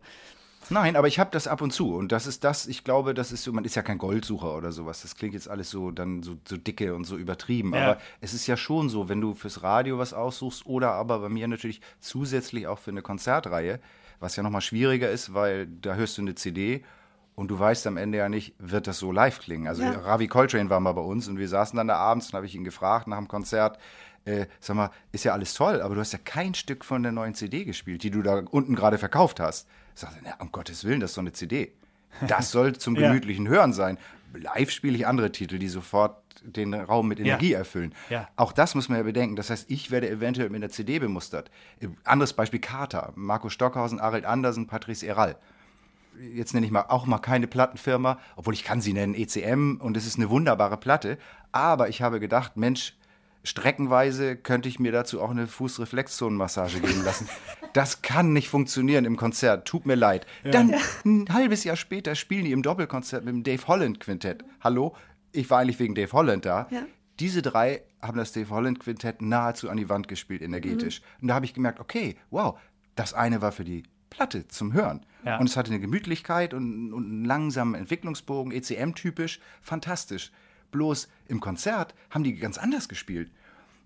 [0.69, 1.95] Nein, aber ich habe das ab und zu.
[1.95, 4.71] Und das ist das, ich glaube, das ist so, man ist ja kein Goldsucher oder
[4.71, 5.01] sowas.
[5.01, 7.73] Das klingt jetzt alles so dann so, so dicke und so übertrieben.
[7.73, 7.91] Ja.
[7.91, 11.29] Aber es ist ja schon so, wenn du fürs Radio was aussuchst oder aber bei
[11.29, 13.79] mir natürlich zusätzlich auch für eine Konzertreihe,
[14.19, 16.83] was ja nochmal schwieriger ist, weil da hörst du eine CD
[17.35, 19.67] und du weißt am Ende ja nicht, wird das so live klingen.
[19.67, 19.91] Also ja.
[19.91, 22.53] Ravi Coltrane war mal bei uns und wir saßen dann da abends und habe ich
[22.53, 23.79] ihn gefragt nach dem Konzert,
[24.25, 27.11] äh, sag mal, ist ja alles toll, aber du hast ja kein Stück von der
[27.11, 29.67] neuen CD gespielt, die du da unten gerade verkauft hast.
[29.95, 31.73] Ich sagte, na, um Gottes Willen, das ist so eine CD.
[32.27, 33.51] Das soll zum gemütlichen ja.
[33.51, 33.97] Hören sein.
[34.33, 37.59] Live spiele ich andere Titel, die sofort den Raum mit Energie ja.
[37.59, 37.93] erfüllen.
[38.09, 38.27] Ja.
[38.35, 39.35] Auch das muss man ja bedenken.
[39.35, 41.51] Das heißt, ich werde eventuell mit der CD bemustert.
[42.03, 45.35] Anderes Beispiel Carter, Marco Stockhausen, Arild Andersen, Patrice Eral.
[46.33, 49.95] Jetzt nenne ich mal auch mal keine Plattenfirma, obwohl ich kann sie nennen, ECM und
[49.95, 51.17] es ist eine wunderbare Platte.
[51.51, 52.95] Aber ich habe gedacht, Mensch,
[53.43, 57.29] Streckenweise könnte ich mir dazu auch eine Fußreflexzonenmassage geben lassen.
[57.73, 59.67] Das kann nicht funktionieren im Konzert.
[59.67, 60.25] Tut mir leid.
[60.43, 60.51] Ja.
[60.51, 60.75] Dann
[61.05, 64.43] ein halbes Jahr später spielen die im Doppelkonzert mit dem Dave Holland Quintett.
[64.61, 64.95] Hallo,
[65.31, 66.67] ich war eigentlich wegen Dave Holland da.
[66.71, 66.83] Ja.
[67.19, 71.01] Diese drei haben das Dave Holland Quintett nahezu an die Wand gespielt, energetisch.
[71.01, 71.21] Mhm.
[71.21, 72.59] Und da habe ich gemerkt, okay, wow,
[72.95, 75.05] das eine war für die Platte zum Hören.
[75.25, 75.37] Ja.
[75.37, 80.31] Und es hatte eine Gemütlichkeit und, und einen langsamen Entwicklungsbogen, ECM-typisch, fantastisch.
[80.71, 83.31] Bloß im Konzert haben die ganz anders gespielt.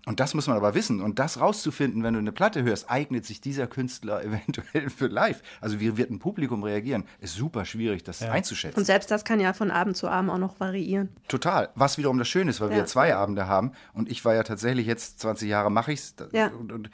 [0.06, 1.00] Und das muss man aber wissen.
[1.00, 5.42] Und das rauszufinden, wenn du eine Platte hörst, eignet sich dieser Künstler eventuell für live.
[5.60, 8.30] Also wie wird ein Publikum reagieren, ist super schwierig, das ja.
[8.30, 8.78] einzuschätzen.
[8.78, 11.08] Und selbst das kann ja von Abend zu Abend auch noch variieren.
[11.28, 11.70] Total.
[11.74, 12.76] Was wiederum das Schöne ist, weil ja.
[12.76, 13.72] wir zwei Abende haben.
[13.94, 16.14] Und ich war ja tatsächlich jetzt 20 Jahre mache ich's.
[16.32, 16.48] Ja.
[16.48, 16.90] Und, und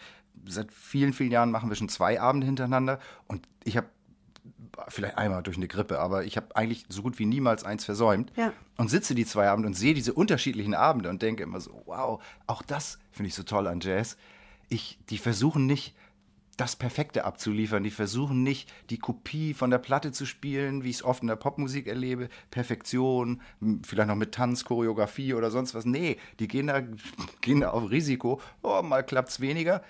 [0.46, 3.88] seit vielen, vielen Jahren machen wir schon zwei Abende hintereinander und ich habe
[4.88, 8.32] vielleicht einmal durch eine Grippe, aber ich habe eigentlich so gut wie niemals eins versäumt
[8.36, 8.52] Ja.
[8.76, 12.22] und sitze die zwei Abende und sehe diese unterschiedlichen Abende und denke immer so, wow,
[12.46, 14.16] auch das finde ich so toll an Jazz.
[14.68, 15.94] Ich, die versuchen nicht
[16.56, 20.96] das Perfekte abzuliefern, die versuchen nicht die Kopie von der Platte zu spielen, wie ich
[20.96, 23.40] es oft in der Popmusik erlebe, Perfektion,
[23.82, 25.86] vielleicht noch mit Tanz, Choreografie oder sonst was.
[25.86, 26.82] Nee, die gehen da,
[27.40, 29.82] gehen da auf Risiko, oh, mal klappt's weniger.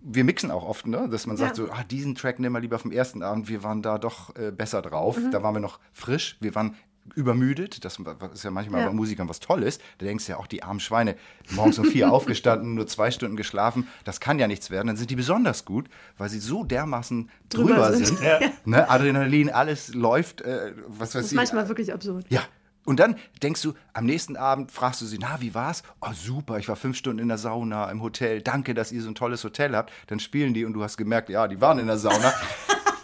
[0.00, 1.08] Wir mixen auch oft, ne?
[1.10, 1.66] dass man sagt Ja.
[1.66, 4.52] so, ah, diesen Track nehmen wir lieber vom ersten Abend, wir waren da doch äh,
[4.52, 6.76] besser drauf, da waren wir noch frisch, wir waren
[7.14, 7.98] übermüdet, das
[8.34, 8.88] ist ja manchmal Ja.
[8.88, 11.16] bei Musikern was Tolles, da denkst du ja auch, die armen Schweine,
[11.50, 15.10] morgens um vier aufgestanden, nur zwei Stunden geschlafen, das kann ja nichts werden, dann sind
[15.10, 18.06] die besonders gut, weil sie so dermaßen Drüber drüber, sind.
[18.18, 18.88] sind, ne?
[18.90, 21.36] Adrenalin, alles läuft, äh, was weiß Das ist ich.
[21.36, 22.26] manchmal wirklich absurd.
[22.28, 22.42] Ja.
[22.88, 25.82] Und dann denkst du, am nächsten Abend fragst du sie, na, wie war's?
[26.00, 28.40] Oh, super, ich war fünf Stunden in der Sauna im Hotel.
[28.40, 29.92] Danke, dass ihr so ein tolles Hotel habt.
[30.06, 32.32] Dann spielen die und du hast gemerkt, ja, die waren in der Sauna.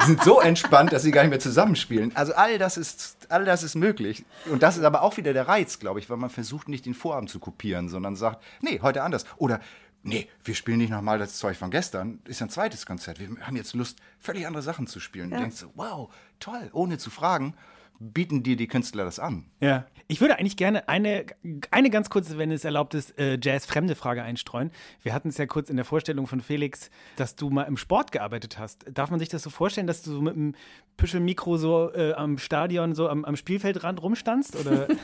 [0.01, 2.17] Die sind so entspannt, dass sie gar nicht mehr zusammenspielen.
[2.17, 4.25] Also all das ist, all das ist möglich.
[4.51, 6.95] Und das ist aber auch wieder der Reiz, glaube ich, weil man versucht nicht den
[6.95, 9.27] Vorabend zu kopieren, sondern sagt, nee, heute anders.
[9.37, 9.61] Oder
[10.03, 12.21] nee, wir spielen nicht nochmal das Zeug von gestern.
[12.25, 13.21] Ist ja ein zweites Konzert.
[13.21, 15.29] Wir haben jetzt Lust, völlig andere Sachen zu spielen.
[15.29, 17.53] Du denkst so, wow, toll, ohne zu fragen,
[17.99, 19.47] bieten dir die Künstler das an.
[19.61, 19.87] Ja.
[20.07, 21.25] Ich würde eigentlich gerne eine,
[21.71, 24.71] eine ganz kurze, wenn es erlaubt ist, äh, Jazz-fremde Frage einstreuen.
[25.03, 28.13] Wir hatten es ja kurz in der Vorstellung von Felix, dass du mal im Sport
[28.13, 28.85] gearbeitet hast.
[28.93, 30.55] Darf man sich das so vorstellen, dass du so mit einem
[30.99, 34.57] Püschelmikro so äh, am Stadion, so am, am Spielfeldrand rumstandst?
[34.57, 34.89] Oder?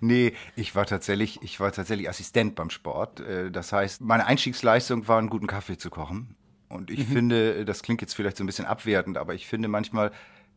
[0.00, 3.20] Nee, ich war tatsächlich, ich war tatsächlich Assistent beim Sport.
[3.20, 6.36] Äh, Das heißt, meine Einstiegsleistung war, einen guten Kaffee zu kochen.
[6.68, 10.10] Und ich finde, das klingt jetzt vielleicht so ein bisschen abwertend, aber ich finde manchmal,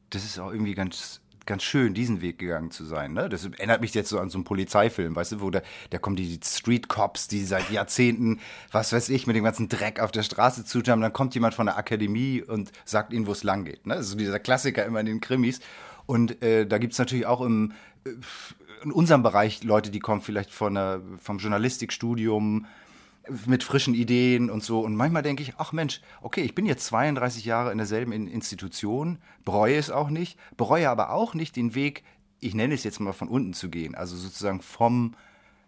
[0.10, 3.14] das ist auch irgendwie ganz, ganz schön, diesen Weg gegangen zu sein.
[3.14, 3.28] Ne?
[3.28, 6.16] Das erinnert mich jetzt so an so einen Polizeifilm, weißt du, wo da, da kommen
[6.16, 8.40] die Street Cops, die seit Jahrzehnten,
[8.72, 11.02] was weiß ich, mit dem ganzen Dreck auf der Straße zu haben.
[11.02, 13.86] Dann kommt jemand von der Akademie und sagt ihnen, wo es lang geht.
[13.88, 13.96] Ne?
[13.96, 15.60] Das ist so dieser Klassiker immer in den Krimis.
[16.06, 17.74] Und äh, da gibt's natürlich auch im,
[18.06, 18.12] äh,
[18.84, 22.66] in unserem Bereich Leute, die kommen vielleicht von der, vom Journalistikstudium
[23.46, 24.82] mit frischen Ideen und so.
[24.82, 28.28] Und manchmal denke ich, ach Mensch, okay, ich bin jetzt 32 Jahre in derselben In-
[28.28, 32.04] Institution, bereue es auch nicht, bereue aber auch nicht den Weg,
[32.40, 35.16] ich nenne es jetzt mal von unten zu gehen, also sozusagen vom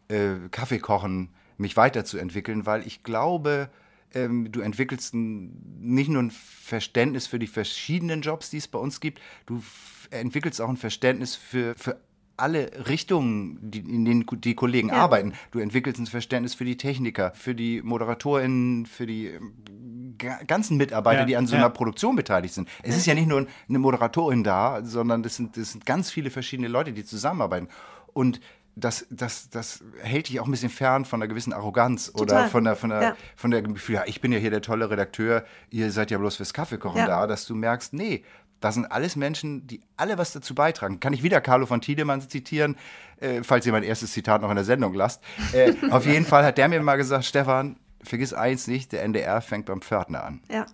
[0.08, 3.70] äh, Kaffeekochen mich weiterzuentwickeln, weil ich glaube,
[4.14, 9.00] ähm, du entwickelst nicht nur ein Verständnis für die verschiedenen Jobs, die es bei uns
[9.00, 9.62] gibt, du
[10.10, 12.00] entwickelst auch ein Verständnis für, für
[12.42, 14.96] alle Richtungen, die, in denen die Kollegen Ja.
[14.96, 15.34] arbeiten.
[15.52, 20.78] Du entwickelst ein Verständnis für die Techniker, für die ModeratorInnen, für die ähm, ga- ganzen
[20.78, 21.62] Mitarbeiter, Ja, die an so ja.
[21.62, 22.68] einer Produktion beteiligt sind.
[22.84, 26.30] Es ist ja nicht nur eine Moderatorin da, sondern das sind, das sind ganz viele
[26.30, 27.68] verschiedene Leute, die zusammenarbeiten.
[28.14, 28.42] Und
[28.76, 32.50] das, das, das hält dich auch ein bisschen fern von einer gewissen Arroganz oder Total.
[32.50, 33.16] von der, von der, Ja.
[33.36, 36.38] von der Gefühl, ja, ich bin ja hier der tolle Redakteur, ihr seid ja bloß
[36.38, 37.06] fürs Kaffeekochen Ja.
[37.08, 38.24] da, dass du merkst, nee,
[38.62, 41.00] das sind alles Menschen, die alle was dazu beitragen.
[41.00, 42.78] Kann ich wieder Carlo von Tiedemann zitieren,
[43.20, 45.22] äh, falls ihr mein erstes Zitat noch in der Sendung lasst.
[45.52, 49.42] Äh, auf jeden Fall hat der mir mal gesagt, Stefan, vergiss eins nicht, der NDR
[49.42, 50.42] fängt beim Pförtner an.
[50.50, 50.66] Ja.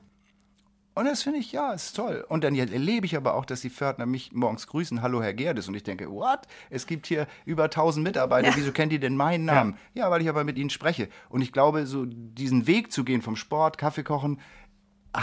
[0.96, 2.26] Und das finde ich, ja, ist toll.
[2.28, 5.68] Und dann erlebe ich aber auch, dass die Pförtner mich morgens grüßen, hallo Herr Gerdes.
[5.68, 6.40] Und ich denke, what?
[6.72, 8.56] Es gibt hier über 1000 Mitarbeiter, Ja.
[8.56, 9.78] wieso kennt ihr denn meinen Namen?
[9.94, 10.10] Ja.
[10.10, 11.08] weil ich aber mit ihnen spreche.
[11.30, 14.40] Und ich glaube, so diesen Weg zu gehen vom Sport, Kaffee kochen,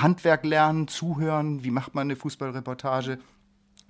[0.02, 3.18] Handwerk lernen, zuhören, wie macht man eine Fußballreportage.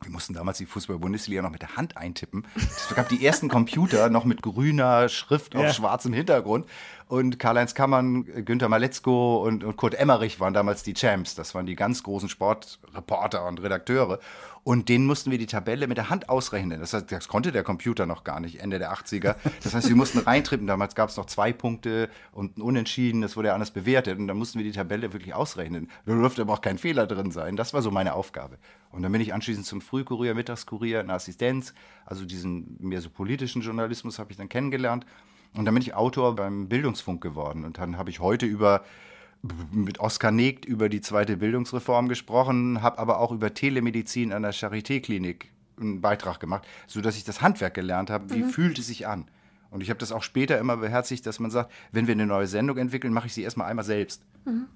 [0.05, 2.47] Wir mussten damals die Fußball-Bundesliga noch mit der Hand eintippen.
[2.57, 5.73] Es gab die ersten Computer noch mit grüner Schrift auf Ja.
[5.73, 6.67] schwarzem Hintergrund.
[7.07, 11.35] Und Karl-Heinz Kammern, Günther Maletzko und, und Kurt Emmerich waren damals die Champs.
[11.35, 14.19] Das waren die ganz großen Sportreporter und Redakteure.
[14.63, 16.81] Und denen mussten wir die Tabelle mit der Hand ausrechnen.
[16.81, 19.35] Das, heißt, das konnte der Computer noch gar nicht, Ende der 80er.
[19.63, 20.67] Das heißt, wir mussten reintrippen.
[20.67, 23.21] Damals gab es noch zwei Punkte und ein Unentschieden.
[23.21, 24.19] Das wurde ja anders bewertet.
[24.19, 25.91] Und dann mussten wir die Tabelle wirklich ausrechnen.
[26.07, 27.57] Da durfte aber auch kein Fehler drin sein.
[27.57, 28.57] Das war so meine Aufgabe.
[28.95, 31.75] Und dann bin ich anschließend zum Frühkurier, Mittagskurier, in Assistenz.
[32.07, 35.05] Also diesen mehr so politischen Journalismus habe ich dann kennengelernt.
[35.57, 37.65] Und dann bin ich Autor beim Bildungsfunk geworden.
[37.65, 38.85] Und dann habe ich heute über
[39.73, 44.55] mit Oskar Negt über die zweite Bildungsreform gesprochen, habe aber auch über Telemedizin an der
[44.55, 48.33] Charité-Klinik einen Beitrag gemacht, sodass ich das Handwerk gelernt habe.
[48.35, 49.27] Wie fühlt es sich an?
[49.71, 52.47] Und ich habe das auch später immer beherzigt, dass man sagt, wenn wir eine neue
[52.47, 54.25] Sendung entwickeln, mache ich sie erstmal einmal selbst.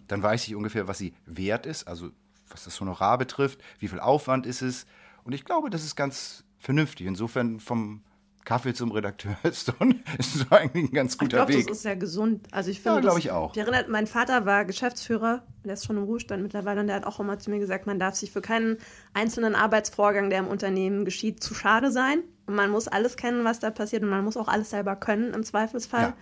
[0.09, 2.11] Dann weiß ich ungefähr, was sie wert ist, also
[2.51, 4.87] was das Honorar betrifft, wie viel Aufwand ist es.
[5.25, 7.07] Und ich glaube, das ist ganz vernünftig.
[7.07, 8.03] Insofern vom
[8.45, 9.75] Kaffee zum Redakteur ist doch,
[10.19, 11.67] ist doch eigentlich ein ganz Ich guter glaube, Weg.
[11.67, 12.47] das ist sehr gesund.
[12.51, 13.53] Also ich finde, Ja, glaub das- ich auch.
[13.53, 17.05] Ich erinnert, mein Vater war Geschäftsführer, der ist schon im Ruhestand mittlerweile und der hat
[17.05, 18.79] auch immer zu mir gesagt, man darf sich für keinen
[19.13, 22.23] einzelnen Arbeitsvorgang, der im Unternehmen geschieht, zu schade sein.
[22.47, 25.35] Und man muss alles kennen, was da passiert und man muss auch alles selber können
[25.35, 26.03] im Zweifelsfall.
[26.03, 26.15] Ja.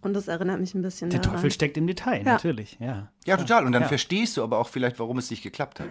[0.00, 1.36] Und das erinnert mich ein bisschen Der daran.
[1.36, 2.32] Teufel steckt im Detail, Ja.
[2.34, 3.08] natürlich, ja.
[3.26, 3.66] Ja, total.
[3.66, 3.88] Und dann Ja.
[3.88, 5.88] verstehst du aber auch vielleicht, warum es nicht geklappt hat.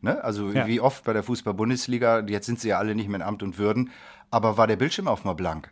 [0.00, 0.22] Ne?
[0.24, 0.66] Also Ja.
[0.66, 3.58] wie oft bei der Fußball-Bundesliga, jetzt sind sie ja alle nicht mehr in Amt und
[3.58, 3.90] Würden,
[4.30, 5.70] aber war der Bildschirm auf mal blank.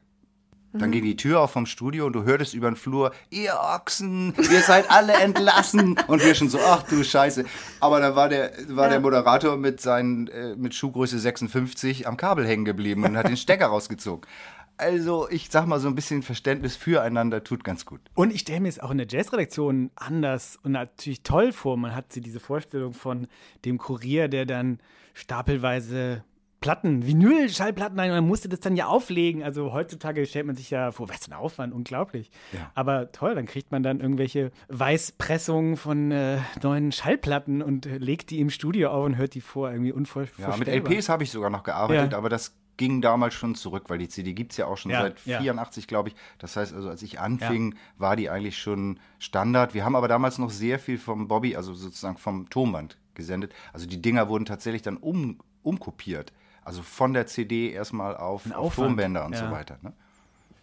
[0.72, 4.32] Dann ging die Tür auf vom Studio und du hörtest über den Flur, ihr Ochsen,
[4.52, 5.96] ihr seid alle entlassen.
[6.06, 7.44] Und wir schon so, ach du Scheiße.
[7.80, 12.46] Aber da war der, war der Moderator mit seinen, äh, mit Schuhgröße 56 am Kabel
[12.46, 14.24] hängen geblieben und hat den Stecker rausgezogen.
[14.80, 18.00] Also, ich sag mal, so ein bisschen Verständnis füreinander tut ganz gut.
[18.14, 21.76] Und ich stelle mir es auch in der Jazzredaktion anders und natürlich toll vor.
[21.76, 23.26] Man hat sie diese Vorstellung von
[23.64, 24.78] dem Kurier, der dann
[25.12, 26.24] stapelweise
[26.60, 29.42] Platten, Vinyl-Schallplatten ein man musste das dann ja auflegen.
[29.42, 32.30] Also heutzutage stellt man sich ja vor, was für ein Aufwand, unglaublich.
[32.52, 32.70] Ja.
[32.74, 38.28] Aber toll, dann kriegt man dann irgendwelche Weißpressungen von äh, neuen Schallplatten und äh, legt
[38.30, 39.70] die im Studio auf und hört die vor.
[39.70, 40.52] Irgendwie unvorstellbar.
[40.52, 42.18] Ja, mit LPs habe ich sogar noch gearbeitet, Ja.
[42.18, 45.02] aber das ging damals schon zurück, weil die CD gibt es ja auch schon Ja,
[45.02, 45.38] seit ja.
[45.38, 46.14] 84, glaube ich.
[46.38, 49.74] Das heißt also, als ich anfing, war die eigentlich schon Standard.
[49.74, 53.52] Wir haben aber damals noch sehr viel vom Bobby, also sozusagen vom Tonband gesendet.
[53.74, 56.32] Also die Dinger wurden tatsächlich dann um, umkopiert.
[56.64, 59.46] Also von der CD erstmal auf, auf Tonbänder und ja.
[59.46, 59.78] so weiter.
[59.82, 59.92] Ne?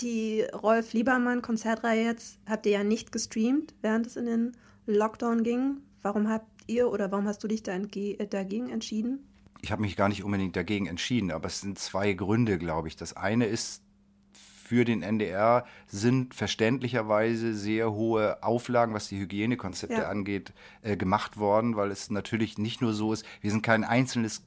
[0.01, 5.81] Die Rolf Liebermann-Konzertreihe jetzt habt ihr ja nicht gestreamt, während es in den Lockdown ging.
[6.01, 9.23] Warum habt ihr oder warum hast du dich da dagegen entschieden?
[9.61, 12.95] Ich habe mich gar nicht unbedingt dagegen entschieden, aber es sind zwei Gründe, glaube ich.
[12.95, 13.81] Das eine ist,
[14.67, 20.09] für den NDR sind verständlicherweise sehr hohe Auflagen, was die Hygienekonzepte Ja.
[20.09, 24.43] angeht, äh, gemacht worden, weil es natürlich nicht nur so ist, wir sind kein einzelnes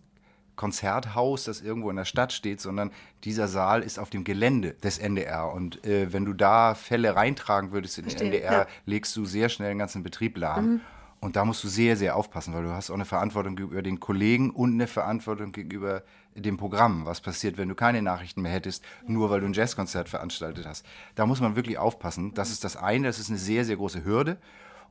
[0.57, 2.90] Konzerthaus, das irgendwo in der Stadt steht, sondern
[3.25, 5.51] dieser Saal ist auf dem Gelände des NDR.
[5.55, 8.66] Und äh, wenn du da Fälle reintragen würdest in den Verstehe, NDR, ja.
[8.85, 10.83] legst du sehr schnell den ganzen Betrieb lahm.
[11.20, 14.00] Und da musst du sehr, sehr aufpassen, weil du hast auch eine Verantwortung gegenüber den
[14.00, 16.02] Kollegen und eine Verantwortung gegenüber
[16.35, 17.04] dem Programm.
[17.04, 20.87] Was passiert, wenn du keine Nachrichten mehr hättest, nur weil du ein Jazzkonzert veranstaltet hast.
[21.16, 22.33] Da muss man wirklich aufpassen.
[22.33, 24.38] Das ist das eine, das ist eine sehr, sehr große Hürde.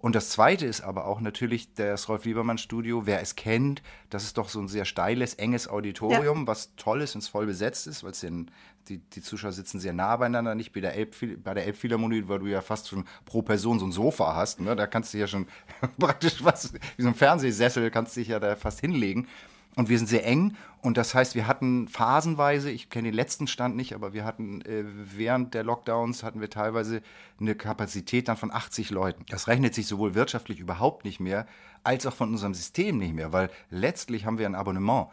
[0.02, 3.06] Und das zweite ist aber auch natürlich das Rolf Liebermann Studio.
[3.06, 7.16] Wer es kennt, das ist doch so ein sehr steiles, enges Auditorium, was toll ist,
[7.16, 8.50] wenn es voll besetzt ist, weil es den,
[8.88, 12.40] die, die Zuschauer sitzen sehr nah beieinander, nicht bei der, Elbphil bei der Elbphilharmonie, weil
[12.40, 14.62] du ja fast schon pro Person so ein Sofa hast.
[14.62, 14.76] Ne?
[14.76, 15.48] Da kannst du ja schon
[16.00, 19.28] praktisch was, wie so ein Fernsehsessel, kannst du dich ja da fast hinlegen.
[19.76, 23.48] Und wir sind sehr eng und das heißt, wir hatten phasenweise, ich kenne den letzten
[23.48, 27.02] Stand nicht, aber wir hatten äh, während der Lockdowns hatten wir teilweise
[27.40, 29.26] eine Kapazität dann von 80 Leuten.
[29.30, 31.46] Das rechnet sich sowohl wirtschaftlich überhaupt nicht mehr,
[31.84, 35.10] als auch von unserem System nicht mehr, weil letztlich haben wir ein Abonnement.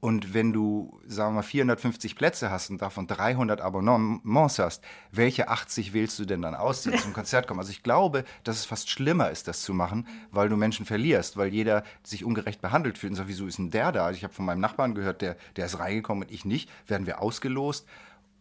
[0.00, 4.82] Und wenn du, sagen wir mal, 450 Plätze hast und davon 300 Abonnements hast,
[5.12, 7.60] welche 80 wählst du denn dann aus, die zum Konzert kommen?
[7.60, 11.36] Also ich glaube, dass es fast schlimmer ist, das zu machen, weil du Menschen verlierst,
[11.36, 14.10] weil jeder sich ungerecht behandelt fühlt und sagt, wieso ist denn der da?
[14.10, 16.70] Ich habe von meinem Nachbarn gehört, der, der ist reingekommen und ich nicht.
[16.86, 17.86] Werden wir ausgelost?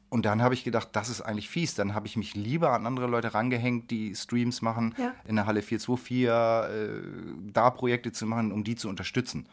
[0.08, 1.76] Und dann habe ich gedacht, das ist eigentlich fies.
[1.76, 5.12] Dann habe ich mich lieber an andere Leute rangehängt, die Streams machen, Ja.
[5.28, 9.45] in der Halle 424, äh, da Projekte zu machen, um die zu unterstützen.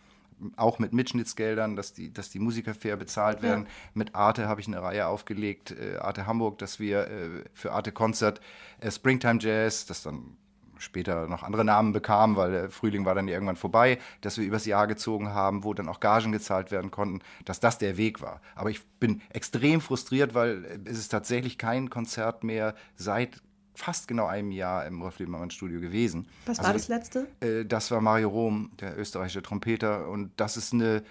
[0.57, 3.67] Auch mit Mitschnittsgeldern, dass die, dass die Musiker fair bezahlt werden.
[3.95, 7.93] Mit Arte habe ich eine Reihe aufgelegt, äh, Arte Hamburg, dass wir äh, für Arte
[7.93, 8.41] Konzert
[8.81, 10.37] äh, Springtime Jazz, das dann
[10.79, 14.45] später noch andere Namen bekam, weil der Frühling war dann ja irgendwann vorbei, dass wir
[14.45, 18.21] übers Jahr gezogen haben, wo dann auch Gagen gezahlt werden konnten, dass das der Weg
[18.21, 18.41] war.
[18.55, 23.43] Aber ich bin extrem frustriert, weil es ist tatsächlich kein Konzert mehr seit
[23.77, 26.27] fast genau einem Jahr im Rolf Liebermann Studio gewesen.
[26.47, 27.27] Was Also war das letzte?
[27.41, 30.09] äh, das war Mario Rom, der österreichische Trompeter.
[30.09, 31.03] Und das ist eine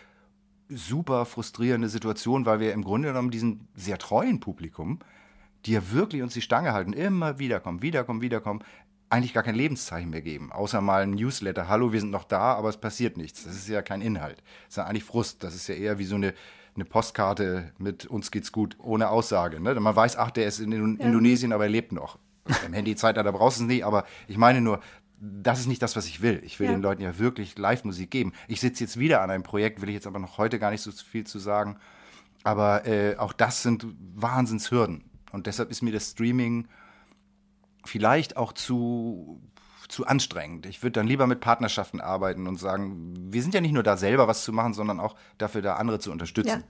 [0.70, 5.00] super frustrierende Situation, weil wir im Grunde genommen diesen sehr treuen Publikum,
[5.66, 8.64] die ja wirklich uns die Stange halten, immer wiederkommen, wiederkommen, wiederkommen,
[9.10, 10.52] eigentlich gar kein Lebenszeichen mehr geben.
[10.52, 13.44] Außer mal ein Newsletter, hallo, wir sind noch da, aber es passiert nichts.
[13.44, 14.40] Das ist ja kein Inhalt.
[14.66, 15.44] Das ist ja eigentlich Frust.
[15.44, 16.34] Das ist ja eher wie so eine,
[16.74, 19.60] eine Postkarte mit uns geht's gut, ohne Aussage.
[19.60, 19.76] Ne?
[19.80, 22.18] Man weiß, ach, der ist in Indon- Indonesien, aber er lebt noch.
[22.66, 24.80] Im Handyzeitalter brauchst du es nicht, aber ich meine nur,
[25.20, 26.42] das ist nicht das, was ich will.
[26.44, 26.74] Ich will Ja.
[26.74, 28.34] den Leuten ja wirklich Live-Musik geben.
[28.48, 30.82] Ich sitze jetzt wieder an einem Projekt, will ich jetzt aber noch heute gar nicht
[30.82, 31.78] so viel zu sagen.
[32.44, 35.06] Aber äh, auch das sind Wahnsinnshürden.
[35.32, 36.68] Und deshalb ist mir das Streaming
[37.86, 39.42] vielleicht auch zu,
[39.88, 40.66] zu anstrengend.
[40.66, 43.98] Ich würde dann lieber mit Partnerschaften arbeiten und sagen, wir sind ja nicht nur da
[43.98, 46.62] selber was zu machen, sondern auch dafür da andere zu unterstützen.
[46.62, 46.64] Ja.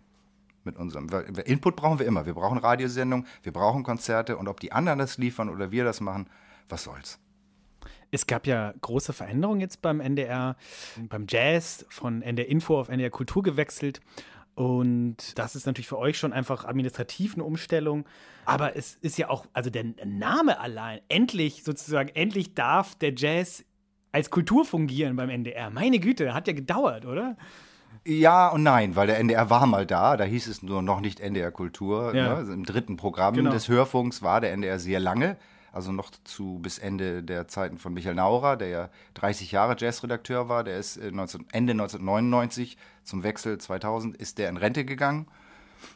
[0.65, 1.07] Mit unserem
[1.45, 2.25] Input brauchen wir immer.
[2.25, 6.01] Wir brauchen Radiosendungen, wir brauchen Konzerte und ob die anderen das liefern oder wir das
[6.01, 6.27] machen,
[6.67, 7.19] was soll's.
[8.11, 10.55] Es gab ja große Veränderungen jetzt beim NDR,
[11.09, 14.01] beim Jazz, von NDR Info auf NDR Kultur gewechselt.
[14.55, 18.05] Und das ist natürlich für euch schon einfach administrativ eine Umstellung.
[18.45, 23.65] Aber es ist ja auch, also der Name allein, endlich sozusagen, endlich darf der Jazz
[24.13, 25.69] als Kultur fungieren beim NDR.
[25.69, 27.35] Meine Güte, hat ja gedauert, oder?
[28.07, 31.19] Ja und nein, weil der NDR war mal da, da hieß es nur noch nicht
[31.19, 32.13] NDR Kultur.
[32.15, 32.29] Ja.
[32.29, 32.35] Ne?
[32.35, 33.51] Also Im dritten Programm Genau.
[33.51, 35.37] des Hörfunks war der NDR sehr lange.
[35.71, 40.47] also noch zu bis Ende der Zeiten von Michael Naurer, der ja 30 Jahre Jazzredakteur
[40.47, 40.63] war.
[40.63, 45.27] Der ist 19, äh, Ende 1999 zum Wechsel 2000 ist der in Rente gegangen.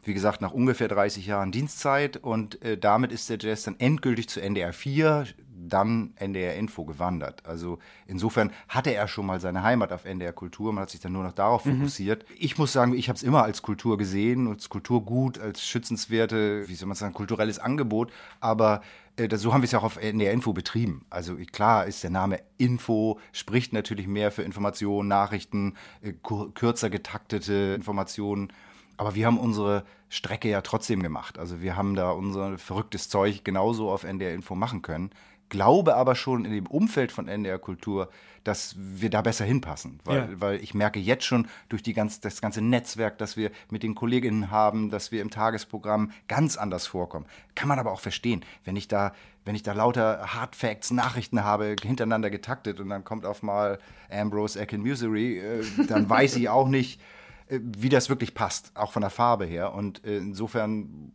[0.03, 4.29] Wie gesagt, nach ungefähr 30 Jahren Dienstzeit und äh, damit ist der Jazz dann endgültig
[4.29, 5.25] zu NDR 4,
[5.67, 7.45] dann NDR Info gewandert.
[7.45, 11.11] Also insofern hatte er schon mal seine Heimat auf NDR Kultur, man hat sich dann
[11.11, 11.77] nur noch darauf mhm.
[11.77, 12.25] fokussiert.
[12.37, 16.75] Ich muss sagen, ich habe es immer als Kultur gesehen, als Kulturgut, als schützenswerte, wie
[16.75, 18.81] soll man sagen, kulturelles Angebot, aber
[19.17, 21.05] äh, so haben wir es ja auch auf NDR Info betrieben.
[21.09, 26.13] Also klar ist der Name Info, spricht natürlich mehr für Informationen, Nachrichten, äh,
[26.53, 28.53] kürzer getaktete Informationen.
[28.99, 31.39] Aber wir haben unsere Strecke ja trotzdem gemacht.
[31.39, 35.11] Also wir haben da unser verrücktes Zeug genauso auf NDR Info machen können
[35.49, 38.09] glaube aber schon in dem Umfeld von NDR Kultur,
[38.43, 39.99] dass wir da besser hinpassen.
[40.05, 40.27] Weil, ja.
[40.35, 43.95] weil ich merke jetzt schon durch die ganz, das ganze Netzwerk, das wir mit den
[43.95, 47.25] Kolleginnen haben, dass wir im Tagesprogramm ganz anders vorkommen.
[47.55, 51.43] Kann man aber auch verstehen, wenn ich da, wenn ich da lauter Hard Facts, Nachrichten
[51.43, 56.49] habe, hintereinander getaktet und dann kommt auf mal Ambrose Akin Musery, äh, dann weiß ich
[56.49, 57.01] auch nicht,
[57.49, 59.73] wie das wirklich passt, auch von der Farbe her.
[59.73, 61.11] Und äh, insofern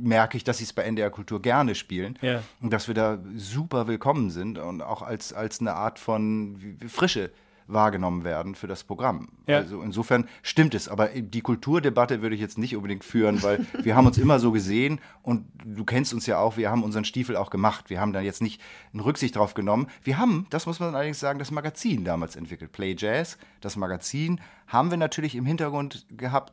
[0.00, 2.42] merke ich, dass sie es bei NDR Kultur gerne spielen ja.
[2.60, 7.30] und dass wir da super willkommen sind und auch als, als eine Art von Frische
[7.68, 9.28] wahrgenommen werden für das Programm.
[9.46, 9.58] Ja.
[9.58, 13.94] Also insofern stimmt es, aber die Kulturdebatte würde ich jetzt nicht unbedingt führen, weil wir
[13.94, 17.36] haben uns immer so gesehen und du kennst uns ja auch, wir haben unseren Stiefel
[17.36, 17.90] auch gemacht.
[17.90, 18.60] Wir haben da jetzt nicht
[18.92, 19.86] eine Rücksicht drauf genommen.
[20.02, 24.40] Wir haben, das muss man allerdings sagen, das Magazin damals entwickelt, Play Jazz, das Magazin
[24.66, 26.52] haben wir natürlich im Hintergrund gehabt,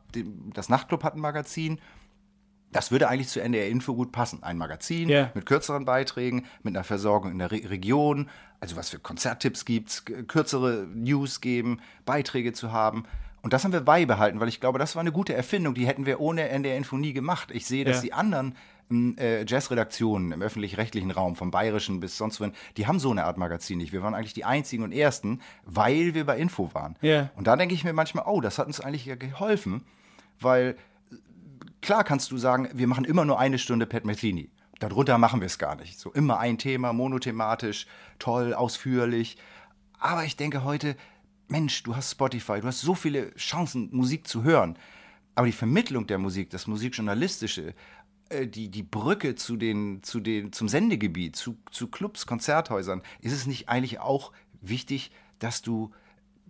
[0.53, 1.79] das Nachtclub hat ein Magazin
[2.75, 4.43] das würde eigentlich zu NDR Info gut passen.
[4.43, 5.31] Ein Magazin yeah.
[5.33, 10.03] mit kürzeren Beiträgen, mit einer Versorgung in der Re Region, also was für Konzerttipps gibt,
[10.27, 13.05] kürzere News geben, Beiträge zu haben.
[13.41, 15.73] Und das haben wir beibehalten, weil ich glaube, das war eine gute Erfindung.
[15.73, 17.49] Die hätten wir ohne NDR Info nie gemacht.
[17.51, 18.01] Ich sehe, dass ja.
[18.01, 18.55] die anderen
[18.91, 23.37] äh, Jazzredaktionen im öffentlich-rechtlichen Raum, vom Bayerischen bis sonst wohin, die haben so eine Art
[23.37, 23.93] Magazin nicht.
[23.93, 26.97] Wir waren eigentlich die einzigen und ersten, weil wir bei Info waren.
[27.01, 27.29] Yeah.
[27.37, 29.85] Und da denke ich mir manchmal, oh, das hat uns eigentlich ja geholfen,
[30.41, 30.75] weil
[31.85, 34.49] Klar kannst du sagen, wir machen immer nur eine Stunde Pat Metheny.
[34.79, 35.99] Darunter machen wir es gar nicht.
[35.99, 37.85] So immer ein Thema, monothematisch,
[38.17, 39.37] toll, ausführlich.
[39.99, 40.97] Aber ich denke heute,
[41.47, 44.79] Mensch, du hast Spotify, du hast so viele Chancen, Musik zu hören.
[45.35, 47.75] Aber die Vermittlung der Musik, das Musikjournalistische,
[48.29, 53.33] äh, die, die Brücke zu den, zu den, zum Sendegebiet, zu, zu Clubs, Konzerthäusern, ist
[53.33, 55.91] es nicht eigentlich auch wichtig, dass du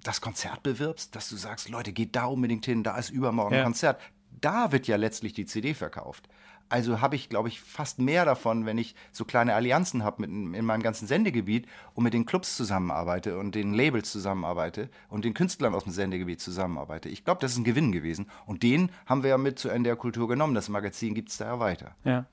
[0.02, 3.62] das Konzert bewirbst, dass du sagst, Leute, geht da unbedingt hin, da ist übermorgen ja.
[3.62, 4.00] ein Konzert
[4.42, 6.28] da wird ja letztlich die CD verkauft.
[6.68, 10.66] Also habe ich, glaube ich, fast mehr davon, wenn ich so kleine Allianzen habe in
[10.66, 15.76] meinem ganzen Sendegebiet und mit den Clubs zusammenarbeite und den Labels zusammenarbeite und den Künstlern
[15.76, 17.08] aus dem Sendegebiet zusammenarbeite.
[17.10, 18.28] Ich glaube, das ist ein Gewinn gewesen.
[18.48, 20.56] Und den haben wir ja mit zu NDR Kultur genommen.
[20.56, 21.96] Das Magazin gibt es da ja weiter.
[22.04, 22.26] Ja.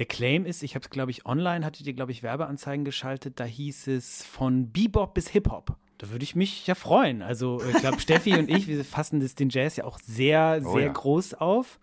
[0.00, 3.40] Der Claim ist, ich habe es, glaube ich, online, hattet ihr, glaube ich, Werbeanzeigen geschaltet,
[3.40, 5.76] da hieß es von Bebop bis Hip-Hop.
[5.98, 7.22] Da würde ich mich ja freuen.
[7.22, 10.74] Also, ich glaube, Steffi und ich, wir fassen das, den Jazz ja auch sehr, oh,
[10.74, 10.92] sehr ja.
[10.92, 11.78] groß auf.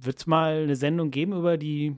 [0.00, 1.96] Wird es mal eine Sendung geben über die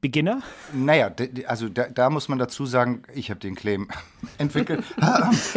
[0.00, 0.42] Beginner?
[0.72, 1.10] Naja,
[1.46, 3.88] also da, da, muss man dazu sagen, ich habe den Claim
[4.38, 4.84] entwickelt.
[4.96, 5.54] ich,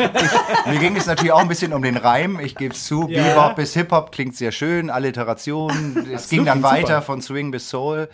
[0.71, 2.39] mir ging es natürlich auch ein bisschen um den Reim.
[2.39, 3.07] Ich gebe es zu.
[3.09, 3.23] Ja.
[3.23, 6.07] Bebop bis Hip-Hop klingt sehr schön, Alliteration.
[6.11, 7.01] Es ging dann weiter super.
[7.01, 8.09] von Swing bis Soul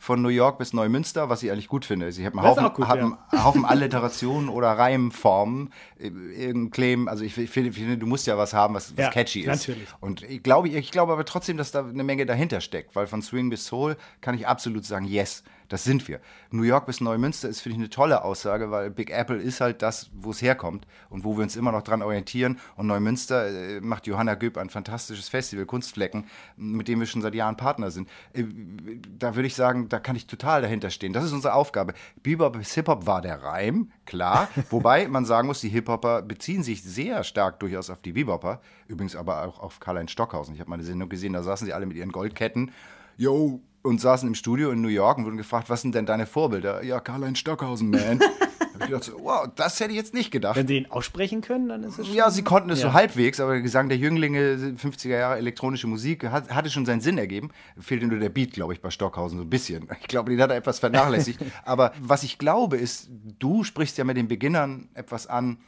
[0.00, 2.10] von New York bis Neumünster, was ich eigentlich gut finde.
[2.10, 3.44] Sie haben einen Haufen, gut, haben ja.
[3.44, 5.74] Haufen Alliterationen oder Reimformen.
[5.98, 9.40] Irgendein Claim, also ich finde, finde, du musst ja was haben, was, was ja, catchy
[9.40, 9.46] ist.
[9.46, 9.86] Natürlich.
[10.00, 13.20] Und ich glaube, ich glaube aber trotzdem, dass da eine Menge dahinter steckt, weil von
[13.20, 15.44] Swing bis Soul kann ich absolut sagen, yes.
[15.70, 16.20] Das sind wir.
[16.50, 19.82] New York bis Neumünster ist, finde ich, eine tolle Aussage, weil Big Apple ist halt
[19.82, 22.58] das, wo es herkommt und wo wir uns immer noch dran orientieren.
[22.76, 27.36] Und Neumünster äh, macht Johanna Göb ein fantastisches Festival, Kunstflecken, mit dem wir schon seit
[27.36, 28.08] Jahren Partner sind.
[28.32, 28.44] Äh,
[29.16, 31.12] da würde ich sagen, da kann ich total dahinter stehen.
[31.12, 31.94] Das ist unsere Aufgabe.
[32.20, 34.48] Bebop bis Hip-Hop war der Reim, klar.
[34.70, 38.60] Wobei man sagen muss, die Hip-Hopper beziehen sich sehr stark durchaus auf die Bebopper.
[38.88, 40.52] Übrigens aber auch auf Karl-Heinz Stockhausen.
[40.52, 42.72] Ich habe mal eine Sendung gesehen, da saßen sie alle mit ihren Goldketten.
[43.16, 46.26] Yo, und saßen im Studio in New York und wurden gefragt, was sind denn deine
[46.26, 46.82] Vorbilder?
[46.82, 48.20] Ja, Karl-Heinz Stockhausen, man.
[48.80, 50.56] ich gedacht, so, wow, das hätte ich jetzt nicht gedacht.
[50.56, 52.16] Wenn sie ihn aussprechen können, dann ist es schon...
[52.16, 52.88] Ja, sie konnten es ja.
[52.88, 57.00] so halbwegs, aber der Gesang der Jünglinge, 50er Jahre elektronische Musik, hat, hatte schon seinen
[57.00, 57.50] Sinn ergeben.
[57.78, 59.88] Fehlte nur der Beat, glaube ich, bei Stockhausen so ein bisschen.
[60.00, 61.40] Ich glaube, den hat er etwas vernachlässigt.
[61.64, 65.58] aber was ich glaube ist, du sprichst ja mit den Beginnern etwas an,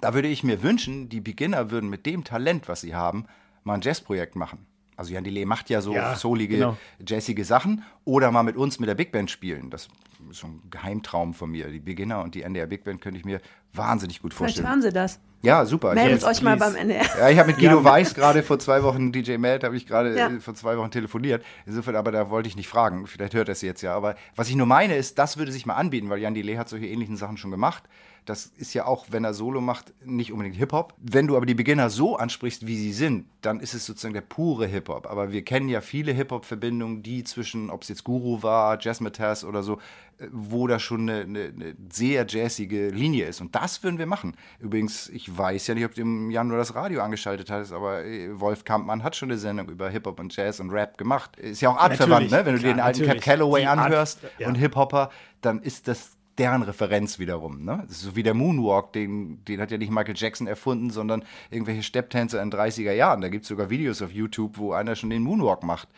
[0.00, 3.26] da würde ich mir wünschen, die Beginner würden mit dem Talent, was sie haben,
[3.64, 4.66] mal ein Jazzprojekt machen.
[4.96, 6.76] Also Jan Delay macht ja so ja, soulige, genau.
[7.06, 7.84] jazzige Sachen.
[8.04, 9.70] Oder mal mit uns mit der Big Band spielen.
[9.70, 9.88] Das
[10.30, 11.68] ist so ein Geheimtraum von mir.
[11.68, 13.40] Die Beginner und die NDR Big Band könnte ich mir
[13.74, 14.66] wahnsinnig gut vorstellen.
[14.66, 15.20] Vielleicht hören sie das.
[15.42, 15.94] Ja, super.
[15.94, 17.04] Meldet euch mal beim NDR.
[17.18, 20.16] Ja, ich habe mit Guido Weiß gerade vor zwei Wochen, DJ Meld, habe ich gerade
[20.16, 20.28] Ja.
[20.28, 21.44] äh, vor zwei Wochen telefoniert.
[21.66, 23.06] Insofern, aber da wollte ich nicht fragen.
[23.06, 23.94] Vielleicht hört er es jetzt ja.
[23.94, 26.68] Aber was ich nur meine ist, das würde sich mal anbieten, weil Jan Delay hat
[26.68, 27.84] solche ähnlichen Sachen schon gemacht.
[28.26, 30.94] Das ist ja auch, wenn er Solo macht, nicht unbedingt Hip-Hop.
[30.98, 34.20] Wenn du aber die Beginner so ansprichst, wie sie sind, dann ist es sozusagen der
[34.20, 35.06] pure Hip-Hop.
[35.06, 39.62] Aber wir kennen ja viele Hip-Hop-Verbindungen, die zwischen, ob es jetzt Guru war, Jazzmatazz oder
[39.62, 39.74] so,
[40.18, 43.40] äh, wo da schon eine, eine, eine sehr jazzige Linie ist.
[43.40, 44.36] Und das würden wir machen.
[44.58, 48.40] Übrigens, ich weiß ja nicht, ob du im Januar das Radio angeschaltet hast, aber äh,
[48.40, 51.36] Wolf Kampmann hat schon eine Sendung über Hip-Hop und Jazz und Rap gemacht.
[51.36, 52.44] Ist ja auch artverwandt, ne?
[52.44, 53.20] Wenn du klar, den alten Cap.
[53.20, 54.48] Calloway Die Art- anhörst ja.
[54.48, 55.10] und Hip-Hopper,
[55.42, 57.64] dann ist das deren Referenz wiederum.
[57.64, 57.84] Ne?
[57.86, 61.24] Das ist so wie der Moonwalk, den, den hat ja nicht Michael Jackson erfunden, sondern
[61.50, 63.20] irgendwelche Stepptänzer in den 30er Jahren.
[63.20, 65.88] Da gibt es sogar Videos auf YouTube, wo einer schon den Moonwalk macht.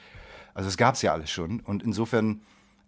[0.55, 1.61] Also es gab es ja alles schon.
[1.61, 2.41] Und insofern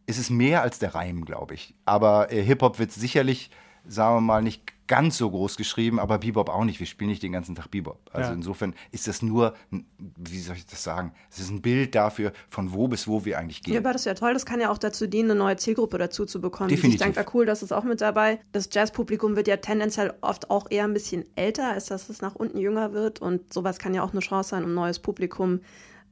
[0.07, 1.75] ist es mehr als der Reim, glaube ich.
[1.85, 3.51] Aber äh, Hip-Hop wird sicherlich,
[3.87, 6.81] sagen wir mal, nicht ganz so groß geschrieben, aber Bebop auch nicht.
[6.81, 8.01] Wir spielen nicht den ganzen Tag Bebop.
[8.13, 8.35] Also Ja.
[8.35, 9.87] insofern ist das nur, ein-
[10.19, 13.39] wie soll ich das sagen, es ist ein Bild dafür, von wo bis wo wir
[13.39, 13.75] eigentlich gehen.
[13.75, 14.33] Ja, aber das ist ja toll.
[14.33, 16.71] Das kann ja auch dazu dienen, eine neue Zielgruppe dazu zu bekommen.
[16.71, 17.07] Definitiv.
[17.07, 18.41] Ich denke, cool, das ist auch mit dabei.
[18.51, 22.35] Das Jazzpublikum wird ja tendenziell oft auch eher ein bisschen älter, als dass es nach
[22.35, 23.21] unten jünger wird.
[23.23, 25.61] Und sowas kann ja auch eine Chance sein, um neues Publikum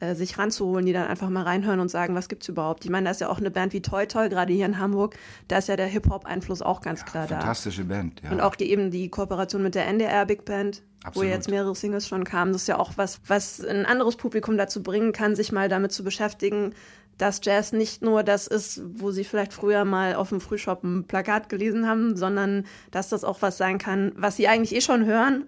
[0.01, 2.85] äh, sich ranzuholen, die dann einfach mal reinhören und sagen, was gibt's überhaupt?
[2.85, 5.17] Ich meine, da ist ja auch eine Band wie Toy Toy, gerade hier in Hamburg.
[5.49, 7.39] Da ist ja der Hip-Hop-Einfluss auch ganz klar da.
[7.39, 8.31] Fantastische Band, ja.
[8.31, 11.31] Und auch die, eben die Kooperation mit der NDR Big Band, wo Absolut.
[11.31, 14.83] jetzt mehrere Singles schon kamen, das ist ja auch was, was ein anderes Publikum dazu
[14.83, 16.75] bringen kann, sich mal damit zu beschäftigen,
[17.17, 21.05] dass Jazz nicht nur das ist, wo sie vielleicht früher mal auf dem Frühshop ein
[21.05, 25.05] Plakat gelesen haben, sondern dass das auch was sein kann, was sie eigentlich eh schon
[25.05, 25.47] hören,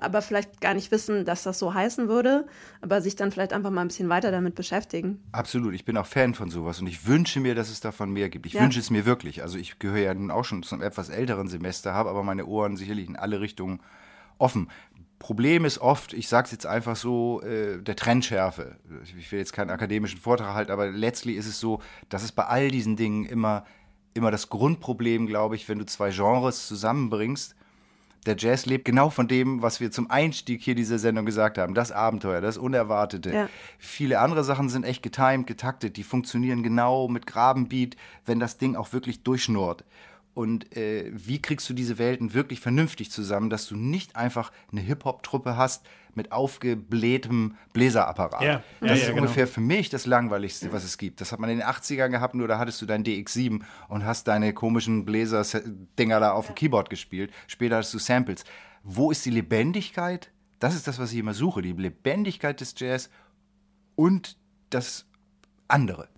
[0.00, 2.46] aber vielleicht gar nicht wissen, dass das so heißen würde,
[2.80, 5.20] aber sich dann vielleicht einfach mal ein bisschen weiter damit beschäftigen.
[5.32, 8.28] Absolut, ich bin auch Fan von sowas und ich wünsche mir, dass es davon mehr
[8.28, 8.46] gibt.
[8.46, 8.62] Ich Ja.
[8.62, 9.42] wünsche es mir wirklich.
[9.42, 12.76] Also ich gehöre ja nun auch schon zum etwas älteren Semester, habe aber meine Ohren
[12.76, 13.80] sicherlich in alle Richtungen
[14.38, 14.70] offen.
[15.18, 18.76] Problem ist oft, ich sage es jetzt einfach so, äh, der Trendschärfe.
[19.18, 22.44] Ich will jetzt keinen akademischen Vortrag halten, aber letztlich ist es so, dass es bei
[22.44, 23.64] all diesen Dingen immer,
[24.14, 27.56] immer das Grundproblem, glaube ich, wenn du zwei Genres zusammenbringst,
[28.26, 31.74] der Jazz lebt genau von dem, was wir zum Einstieg hier dieser Sendung gesagt haben.
[31.74, 33.32] Das Abenteuer, das Unerwartete.
[33.32, 33.48] Ja.
[33.78, 35.96] Viele andere Sachen sind echt getimed, getaktet.
[35.96, 37.96] Die funktionieren genau mit Grabenbeat,
[38.26, 39.84] wenn das Ding auch wirklich durchschnurrt.
[40.34, 44.80] Und äh, wie kriegst du diese Welten wirklich vernünftig zusammen, dass du nicht einfach eine
[44.82, 45.84] Hip-Hop-Truppe hast
[46.18, 48.42] mit aufgeblähtem Bläserapparat.
[48.42, 49.22] Ja, das ja, ist ja, genau.
[49.22, 51.22] ungefähr für mich das Langweiligste, was es gibt.
[51.22, 54.28] Das hat man in den 80ern gehabt, nur da hattest du dein DX7 und hast
[54.28, 57.32] deine komischen Bläser-Dinger da auf dem Keyboard gespielt.
[57.46, 58.44] Später hattest du Samples.
[58.82, 60.30] Wo ist die Lebendigkeit?
[60.58, 61.62] Das ist das, was ich immer suche.
[61.62, 63.10] Die Lebendigkeit des Jazz
[63.94, 64.36] und
[64.70, 65.06] das
[65.68, 66.08] andere.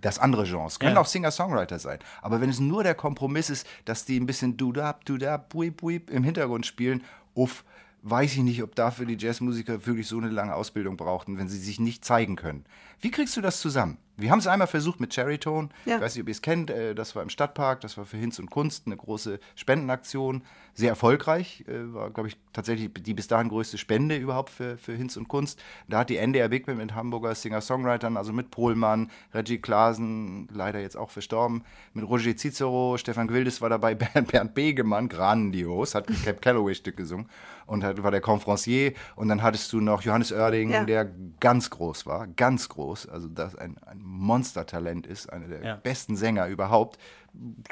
[0.00, 0.78] Das andere Genres.
[0.78, 1.00] Können Ja.
[1.02, 1.98] auch Singer-Songwriter sein.
[2.22, 6.10] Aber wenn es nur der Kompromiss ist, dass die ein bisschen dudab, dudab, buip, buip
[6.10, 7.62] im Hintergrund spielen, uff,
[8.08, 11.58] weiß ich nicht, ob dafür die Jazzmusiker wirklich so eine lange Ausbildung brauchten, wenn sie
[11.58, 12.64] sich nicht zeigen können.
[13.00, 13.98] Wie kriegst du das zusammen?
[14.18, 15.68] Wir haben es einmal versucht mit Cherrytone.
[15.84, 15.96] Ja.
[15.96, 16.70] Ich weiß nicht, ob ihr es kennt.
[16.70, 17.80] äh, Das war im Stadtpark.
[17.82, 20.42] Das war für Hinz und Kunst eine große Spendenaktion.
[20.74, 21.64] Sehr erfolgreich.
[21.68, 25.28] äh, War, glaube ich, tatsächlich die bis dahin größte Spende überhaupt für, für Hinz und
[25.28, 25.60] Kunst.
[25.88, 30.80] Da hat die NDR Big Band mit Hamburger Singer-Songwritern, also mit Pohlmann, Reggie Klasen, leider
[30.80, 31.62] jetzt auch verstorben,
[31.94, 36.96] mit Roger Cicero, Stefan Gwildes war dabei, Bernd, Bernd Begemann, grandios, hat ein Cap Calloway-Stück
[36.96, 37.28] gesungen
[37.66, 38.92] und hat, war der Conferencier.
[39.14, 40.84] Und dann hattest du noch Johannes Oerding, Ja.
[40.84, 41.10] der
[41.40, 45.74] ganz groß war, ganz groß, also das ein, ein Monstertalent ist, einer der Ja.
[45.76, 46.98] besten Sänger überhaupt.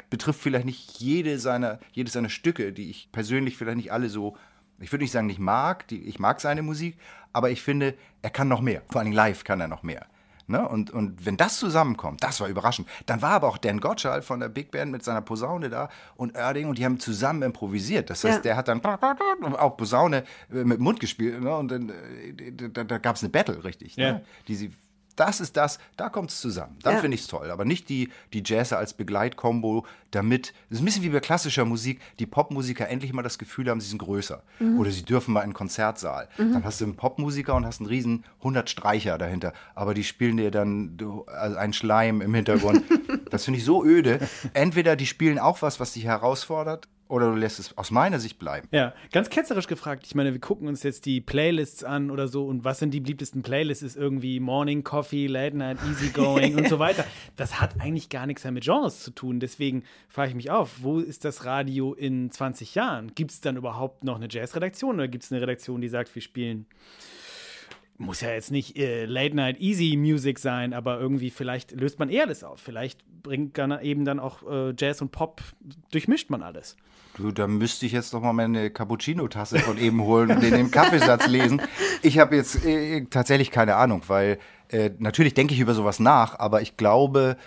[0.09, 4.37] Betrifft vielleicht nicht jede seiner, jedes seiner Stücke, die ich persönlich vielleicht nicht alle so,
[4.79, 6.97] ich würde nicht sagen, nicht mag, die, ich mag seine Musik,
[7.33, 8.81] aber ich finde, er kann noch mehr.
[8.89, 10.05] Vor allem live kann er noch mehr.
[10.47, 10.67] Ne?
[10.67, 12.87] Und, und wenn das zusammenkommt, das war überraschend.
[13.07, 16.37] Dann war aber auch Dan Gottschalk von der Big Band mit seiner Posaune da und
[16.37, 18.11] Oerding und die haben zusammen improvisiert.
[18.11, 18.41] Das heißt, Ja.
[18.43, 21.55] der hat dann auch Posaune äh, mit dem Mund gespielt ne?
[21.57, 23.95] und dann äh, da, da gab es eine Battle, richtig.
[23.95, 24.13] Ja.
[24.13, 24.25] Ne?
[24.47, 24.71] Die sie
[25.15, 26.77] das ist das, da kommt es zusammen.
[26.83, 26.99] Dann Ja.
[27.01, 27.51] finde ich es toll.
[27.51, 31.65] Aber nicht die, die Jazzer als Begleitkombo, damit, das ist ein bisschen wie bei klassischer
[31.65, 34.43] Musik, die Popmusiker endlich mal das Gefühl haben, sie sind größer.
[34.77, 36.27] Oder sie dürfen mal in einen Konzertsaal.
[36.37, 39.53] Dann hast du einen Popmusiker und hast einen riesen 100 Streicher dahinter.
[39.73, 42.83] Aber die spielen dir dann du, also einen Schleim im Hintergrund.
[43.29, 44.19] das finde ich so öde.
[44.53, 48.39] Entweder die spielen auch was, was dich herausfordert, oder du lässt es aus meiner Sicht
[48.39, 48.67] bleiben.
[48.71, 50.03] Ja, ganz ketzerisch gefragt.
[50.05, 52.99] Ich meine, wir gucken uns jetzt die Playlists an oder so und was sind die
[52.99, 53.83] beliebtesten Playlists?
[53.83, 57.05] Ist irgendwie Morning Coffee, Late Night, Easygoing und so weiter.
[57.37, 59.39] Das hat eigentlich gar nichts mehr mit Genres zu tun.
[59.39, 63.13] Deswegen frage ich mich auf, wo ist das Radio in 20 Jahren?
[63.13, 66.21] Gibt es dann überhaupt noch eine Jazz-Redaktion oder gibt es eine Redaktion, die sagt, wir
[66.21, 66.65] spielen
[67.97, 72.09] muss ja jetzt nicht äh, Late Night Easy Music sein, aber irgendwie vielleicht löst man
[72.09, 72.59] eher das auf.
[72.59, 75.41] Vielleicht bringt dann eben dann auch äh, Jazz und Pop,
[75.91, 76.75] durchmischt man alles.
[77.17, 80.71] Du, da müsste ich jetzt noch mal meine Cappuccino-Tasse von eben holen und den im
[80.71, 81.61] Kaffeesatz lesen.
[82.01, 84.37] Ich habe jetzt äh, tatsächlich keine Ahnung, weil
[84.69, 87.37] äh, natürlich denke ich über sowas nach, aber ich glaube,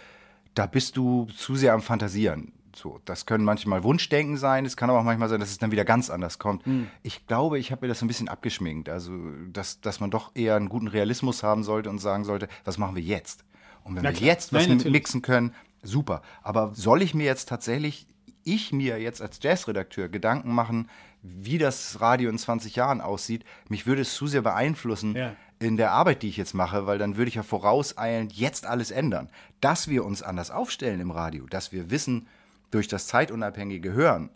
[0.54, 2.52] da bist du zu sehr am Fantasieren.
[2.78, 5.72] So, das können manchmal Wunschdenken sein, es kann aber auch manchmal sein, dass es dann
[5.72, 6.64] wieder ganz anders kommt.
[6.64, 6.86] Mhm.
[7.02, 8.88] Ich glaube, ich habe mir das ein bisschen abgeschminkt.
[8.88, 9.12] Also,
[9.52, 12.94] dass, dass man doch eher einen guten Realismus haben sollte und sagen sollte, was machen
[12.94, 13.44] wir jetzt?
[13.82, 14.28] Und wenn Na wir klar.
[14.28, 16.22] jetzt was Nein, mixen können, super.
[16.40, 18.06] Aber soll ich mir jetzt tatsächlich,
[18.44, 20.88] ich mir jetzt als Jazzredakteur Gedanken machen,
[21.20, 23.44] wie das Radio in 20 Jahren aussieht?
[23.68, 25.16] Mich würde es zu sehr beeinflussen.
[25.16, 28.64] Ja in der Arbeit, die ich jetzt mache, weil dann würde ich ja vorauseilend jetzt
[28.64, 29.28] alles ändern.
[29.60, 32.28] Dass wir uns anders aufstellen im Radio, dass wir wissen,
[32.70, 34.30] durch das zeitunabhängige Hören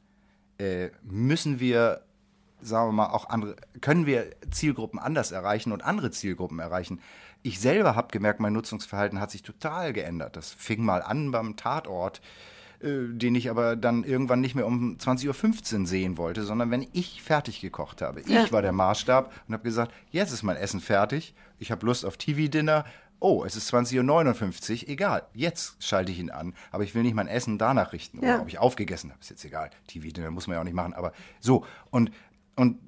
[0.59, 2.03] äh, müssen wir,
[2.61, 7.01] sagen wir mal, auch andere, können wir Zielgruppen anders erreichen und andere Zielgruppen erreichen.
[7.43, 10.37] Ich selber habe gemerkt, mein Nutzungsverhalten hat sich total geändert.
[10.37, 12.21] Das fing mal an beim Tatort,
[12.81, 16.87] äh, den ich aber dann irgendwann nicht mehr um 20.15 Uhr sehen wollte, sondern wenn
[16.93, 18.23] ich fertig gekocht habe.
[18.27, 18.45] Ja.
[18.45, 22.05] Ich war der Maßstab und habe gesagt, jetzt ist mein Essen fertig, ich habe Lust
[22.05, 22.85] auf TV-Dinner,
[23.23, 27.15] oh, es ist 20.59 Uhr, egal, jetzt schalte ich ihn an, aber ich will nicht
[27.15, 28.19] mein Essen danach richten.
[28.19, 28.41] Oder ja.
[28.41, 29.71] ob ich aufgegessen habe, ist jetzt egal.
[29.87, 31.65] TV-Dinner muss man ja auch nicht machen, aber so.
[31.91, 32.11] Und,
[32.57, 32.79] und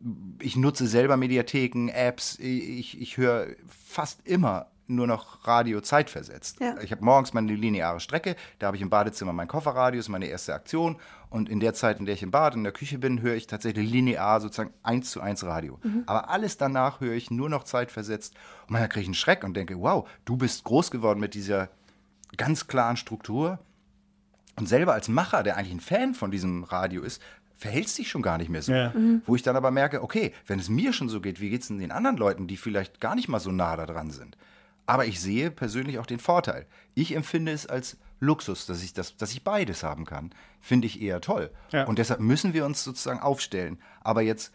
[0.41, 6.61] ich nutze selber Mediatheken, Apps, ich, ich höre fast immer nur noch Radio zeitversetzt.
[6.61, 6.76] Ja.
[6.82, 10.26] Ich habe morgens meine lineare Strecke, da habe ich im Badezimmer mein Kofferradio, ist meine
[10.26, 10.97] erste Aktion.
[11.30, 13.47] Und in der Zeit, in der ich im Bad, in der Küche bin, höre ich
[13.47, 15.78] tatsächlich linear sozusagen eins zu eins Radio.
[15.82, 16.05] Mhm.
[16.07, 18.35] Aber alles danach höre ich nur noch zeitversetzt.
[18.62, 21.70] Und manchmal kriege ich einen Schreck und denke, wow, du bist groß geworden mit dieser
[22.37, 23.59] ganz klaren Struktur.
[24.57, 27.20] Und selber als Macher, der eigentlich ein Fan von diesem Radio ist,
[27.57, 28.72] verhältst dich schon gar nicht mehr so.
[28.72, 28.93] Ja.
[28.95, 29.22] Mhm.
[29.26, 31.68] Wo ich dann aber merke, okay, wenn es mir schon so geht, wie geht es
[31.68, 34.37] denn den anderen Leuten, die vielleicht gar nicht mal so nah da dran sind?
[34.87, 36.66] Aber ich sehe persönlich auch den Vorteil.
[36.95, 40.30] Ich empfinde es als Luxus, dass ich, das, dass ich beides haben kann.
[40.61, 41.51] Finde ich eher toll.
[41.72, 41.85] Ja.
[41.85, 43.78] Und deshalb müssen wir uns sozusagen aufstellen.
[44.01, 44.53] Aber jetzt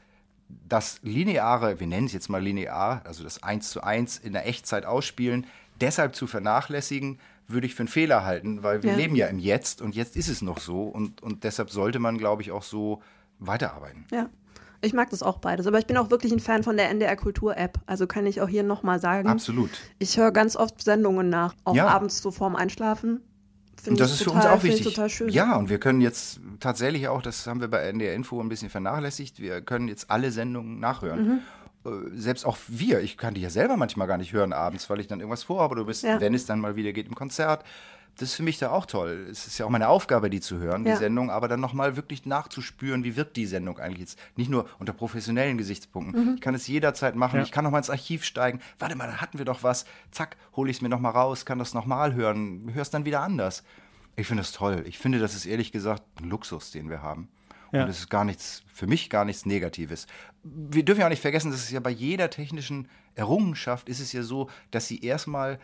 [0.67, 4.47] das lineare, wir nennen es jetzt mal linear, also das 1 zu 1 in der
[4.47, 5.45] Echtzeit ausspielen,
[5.79, 8.97] deshalb zu vernachlässigen, würde ich für einen Fehler halten, weil wir ja.
[8.97, 12.17] leben ja im Jetzt und jetzt ist es noch so und, und deshalb sollte man,
[12.17, 13.01] glaube ich, auch so
[13.39, 14.05] weiterarbeiten.
[14.11, 14.29] Ja.
[14.81, 17.15] Ich mag das auch beides, aber ich bin auch wirklich ein Fan von der NDR
[17.15, 17.79] Kultur App.
[17.85, 19.27] Also kann ich auch hier nochmal sagen.
[19.27, 19.69] Absolut.
[19.99, 21.87] Ich höre ganz oft Sendungen nach, auch ja.
[21.87, 23.21] abends so vorm Einschlafen.
[23.85, 24.85] und das ist total, für uns auch wichtig.
[24.85, 25.29] Total schön.
[25.29, 28.69] Ja, und wir können jetzt tatsächlich auch, das haben wir bei NDR Info ein bisschen
[28.69, 31.27] vernachlässigt, wir können jetzt alle Sendungen nachhören.
[31.27, 31.39] Mhm
[31.85, 34.99] äh, selbst auch wir, ich kann die ja selber manchmal gar nicht hören abends, weil
[34.99, 35.75] ich dann irgendwas vorhabe.
[35.75, 36.19] Du bist, ja.
[36.19, 37.63] wenn es dann mal wieder geht, im Konzert
[38.17, 39.27] das ist für mich da auch toll.
[39.31, 40.93] Es ist ja auch meine Aufgabe, die zu hören, ja.
[40.93, 44.19] die Sendung, aber dann nochmal wirklich nachzuspüren, wie wirkt die Sendung eigentlich jetzt.
[44.35, 46.25] Nicht nur unter professionellen Gesichtspunkten.
[46.25, 46.35] Mhm.
[46.35, 47.37] Ich kann es jederzeit machen.
[47.37, 47.43] Ja.
[47.43, 48.59] Ich kann nochmal ins Archiv steigen.
[48.77, 49.85] Warte mal, da hatten wir doch was.
[50.11, 53.21] Zack, hole ich es mir nochmal raus, kann das nochmal hören, hör es dann wieder
[53.21, 53.63] anders.
[54.15, 54.83] Ich finde das toll.
[54.85, 57.29] Ich finde, das ist ehrlich gesagt ein Luxus, den wir haben.
[57.71, 57.83] Ja.
[57.83, 60.07] Und es ist gar nichts, für mich gar nichts Negatives.
[60.43, 64.11] Wir dürfen ja auch nicht vergessen, dass es ja bei jeder technischen Errungenschaft ist es
[64.11, 65.59] ja so, dass sie erstmal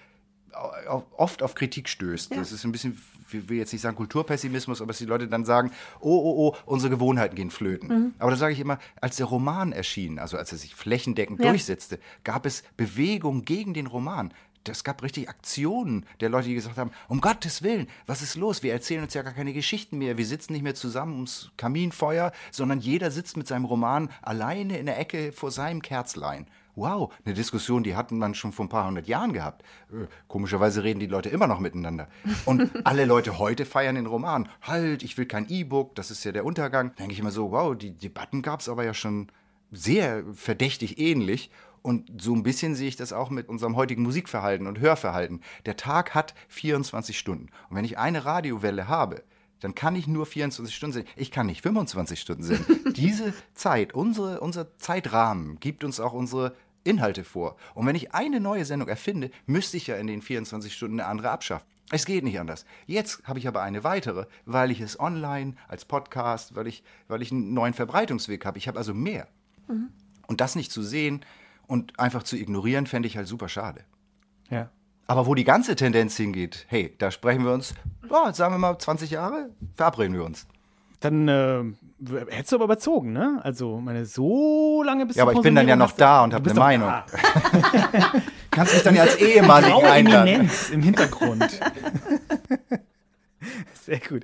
[1.17, 2.31] oft auf Kritik stößt.
[2.31, 2.37] Ja.
[2.37, 3.01] Das ist ein bisschen,
[3.31, 6.57] ich will jetzt nicht sagen Kulturpessimismus, aber dass die Leute dann sagen, oh, oh, oh,
[6.65, 7.89] unsere Gewohnheiten gehen flöten.
[7.89, 8.13] Mhm.
[8.19, 11.49] Aber da sage ich immer, als der Roman erschien, also als er sich flächendeckend ja.
[11.49, 14.33] durchsetzte, gab es Bewegung gegen den Roman.
[14.67, 18.63] Es gab richtig Aktionen der Leute, die gesagt haben, um Gottes Willen, was ist los?
[18.63, 20.17] Wir erzählen uns ja gar keine Geschichten mehr.
[20.17, 24.87] Wir sitzen nicht mehr zusammen ums Kaminfeuer, sondern jeder sitzt mit seinem Roman alleine in
[24.87, 28.87] der Ecke vor seinem Kerzlein wow, eine Diskussion, die hatten man schon vor ein paar
[28.87, 29.63] hundert Jahren gehabt.
[29.91, 32.07] Äh, komischerweise reden die Leute immer noch miteinander.
[32.45, 34.49] Und alle Leute heute feiern den Roman.
[34.61, 36.89] Halt, ich will kein E-Book, das ist ja der Untergang.
[36.89, 39.27] Da denke ich immer so, wow, die Debatten gab es aber ja schon
[39.71, 41.51] sehr verdächtig ähnlich.
[41.81, 45.41] Und so ein bisschen sehe ich das auch mit unserem heutigen Musikverhalten und Hörverhalten.
[45.67, 47.49] Der Tag hat 24 Stunden.
[47.69, 49.23] Und wenn ich eine Radiowelle habe,
[49.59, 51.07] dann kann ich nur 24 Stunden sehen.
[51.15, 52.65] Ich kann nicht 25 Stunden sehen.
[52.95, 56.55] Diese Zeit, unsere, unser Zeitrahmen gibt uns auch unsere
[56.85, 57.57] Inhalte vor.
[57.73, 61.09] Und wenn ich eine neue Sendung erfinde, müsste ich ja in den 24 Stunden eine
[61.09, 61.67] andere abschaffen.
[61.91, 62.65] Es geht nicht anders.
[62.87, 67.21] Jetzt habe ich aber eine weitere, weil ich es online als Podcast, weil ich, weil
[67.21, 68.57] ich einen neuen Verbreitungsweg habe.
[68.57, 69.27] Ich habe also mehr.
[69.67, 69.89] Mhm.
[70.27, 71.23] Und das nicht zu sehen
[71.67, 73.83] und einfach zu ignorieren, fände ich halt super schade.
[74.49, 74.71] Ja.
[75.07, 77.75] Aber wo die ganze Tendenz hingeht, hey, da sprechen wir uns,
[78.09, 80.47] oh, sagen wir mal 20 Jahre, verabreden wir uns.
[80.99, 81.63] Dann äh,
[82.29, 83.39] hättest du aber überzogen, ne?
[83.43, 86.33] Also, meine, so lange bist du Ja, aber ich bin dann ja noch da und
[86.33, 86.91] habe eine Meinung.
[88.51, 90.27] Kannst mich dann ja als Ehemaligen einladen.
[90.27, 91.59] Eminenz im Hintergrund.
[93.85, 94.23] Sehr gut.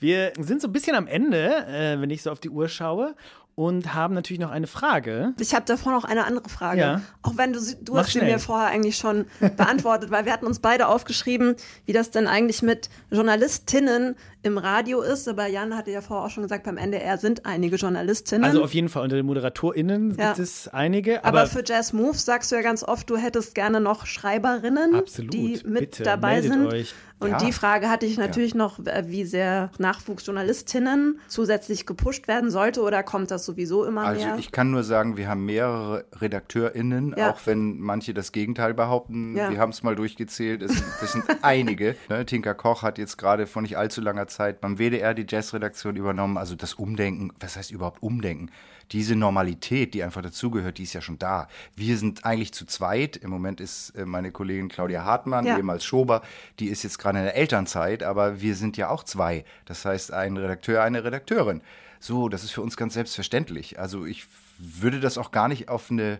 [0.00, 3.14] Wir sind so ein bisschen am Ende, äh, wenn ich so auf die Uhr schaue
[3.54, 5.34] und haben natürlich noch eine Frage.
[5.38, 6.80] Ich habe davor noch eine andere Frage.
[6.80, 7.00] Ja.
[7.20, 10.32] Auch wenn du, sie- du Mach hast sie mir vorher eigentlich schon beantwortet, weil wir
[10.32, 15.28] hatten uns beide aufgeschrieben, wie das denn eigentlich mit Journalistinnen im Radio ist.
[15.28, 18.44] Aber Jan hatte ja vorher auch schon gesagt, beim NDR sind einige Journalistinnen.
[18.44, 20.28] Also auf jeden Fall unter den ModeratorInnen Ja.
[20.28, 21.24] gibt es einige.
[21.24, 24.94] aber, Aber, für Jazz Moves sagst du ja ganz oft, du hättest gerne noch Schreiberinnen,
[24.94, 25.32] Absolut.
[25.32, 26.66] die mit Bitte, dabei sind.
[26.66, 26.94] euch.
[27.20, 27.36] Und Ja.
[27.38, 29.70] die Frage hatte ich natürlich noch, äh, wie sehr
[30.26, 34.36] Nachwuchsjournalistinnen zusätzlich gepusht werden sollte oder kommt das sowieso immer Also mehr?
[34.38, 37.30] ich kann nur sagen, wir haben mehrere RedakteurInnen, Ja.
[37.30, 39.36] auch wenn manche das Gegenteil behaupten.
[39.36, 39.50] Ja.
[39.50, 41.94] Wir haben es mal durchgezählt, es, das sind einige.
[42.08, 42.26] Ne?
[42.26, 46.36] Tinka Koch hat jetzt gerade vor nicht allzu langer Zeit beim WDR die Jazzredaktion übernommen.
[46.38, 48.50] Also das Umdenken, was heißt überhaupt Umdenken?
[48.90, 51.48] Diese Normalität, die einfach dazugehört, die ist ja schon da.
[51.76, 53.16] Wir sind eigentlich zu zweit.
[53.16, 55.56] Im Moment ist äh, meine Kollegin Claudia Hartmann, Ja.
[55.56, 56.22] ehemals Schober,
[56.58, 59.44] die ist jetzt gerade in der Elternzeit, aber wir sind ja auch zwei.
[59.64, 61.62] Das heißt, ein Redakteur, eine Redakteurin.
[62.00, 63.78] So, das ist für uns ganz selbstverständlich.
[63.78, 64.26] Also ich
[64.58, 66.18] würde das auch gar nicht auf eine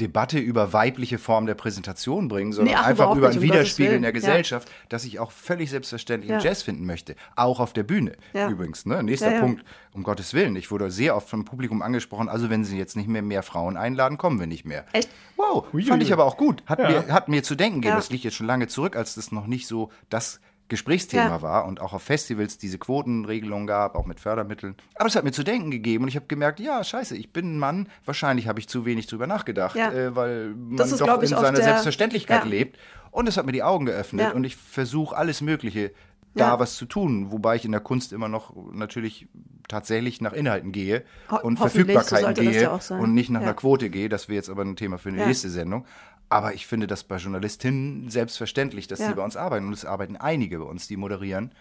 [0.00, 3.94] Debatte über weibliche Form der Präsentation bringen, sondern Nee, ach, einfach über ein um Widerspiegel
[3.94, 4.22] in der Willen.
[4.22, 4.30] Ja.
[4.30, 6.38] Gesellschaft, dass ich auch völlig selbstverständlich Ja.
[6.38, 7.16] Jazz finden möchte.
[7.34, 8.48] Auch auf der Bühne Ja.
[8.50, 8.84] übrigens.
[8.86, 9.02] Ne?
[9.02, 9.40] Nächster Ja, ja.
[9.40, 10.54] Punkt, um Gottes Willen.
[10.56, 13.76] Ich wurde sehr oft vom Publikum angesprochen, also wenn Sie jetzt nicht mehr mehr Frauen
[13.76, 14.84] einladen, kommen wir nicht mehr.
[14.92, 15.08] Echt?
[15.36, 16.62] Wow, fand ich aber auch gut.
[16.66, 16.88] Hat, Ja.
[16.90, 17.92] mir, hat mir zu denken gegeben.
[17.94, 17.96] Ja.
[17.96, 21.42] Das liegt jetzt schon lange zurück, als das noch nicht so das Gesprächsthema Ja.
[21.42, 24.74] war und auch auf Festivals diese Quotenregelung gab, auch mit Fördermitteln.
[24.96, 27.56] Aber es hat mir zu denken gegeben und ich habe gemerkt, ja, scheiße, ich bin
[27.56, 29.92] ein Mann, wahrscheinlich habe ich zu wenig drüber nachgedacht, Ja.
[29.92, 32.50] äh, weil man ist, doch in seiner Selbstverständlichkeit Ja.
[32.50, 32.78] lebt.
[33.10, 35.92] Und es hat mir die Augen geöffnet und ich versuche alles Mögliche
[36.34, 39.26] da was zu tun, wobei ich in der Kunst immer noch natürlich
[39.68, 43.88] tatsächlich nach Inhalten gehe Ho- und so Verfügbarkeiten das gehe und nicht nach einer Quote
[43.88, 44.10] gehe.
[44.10, 45.86] Das wäre jetzt aber ein Thema für eine nächste Sendung.
[46.28, 49.08] Aber ich finde das bei Journalistinnen selbstverständlich, dass Ja.
[49.08, 49.66] sie bei uns arbeiten.
[49.66, 51.52] Und es arbeiten einige bei uns, die moderieren.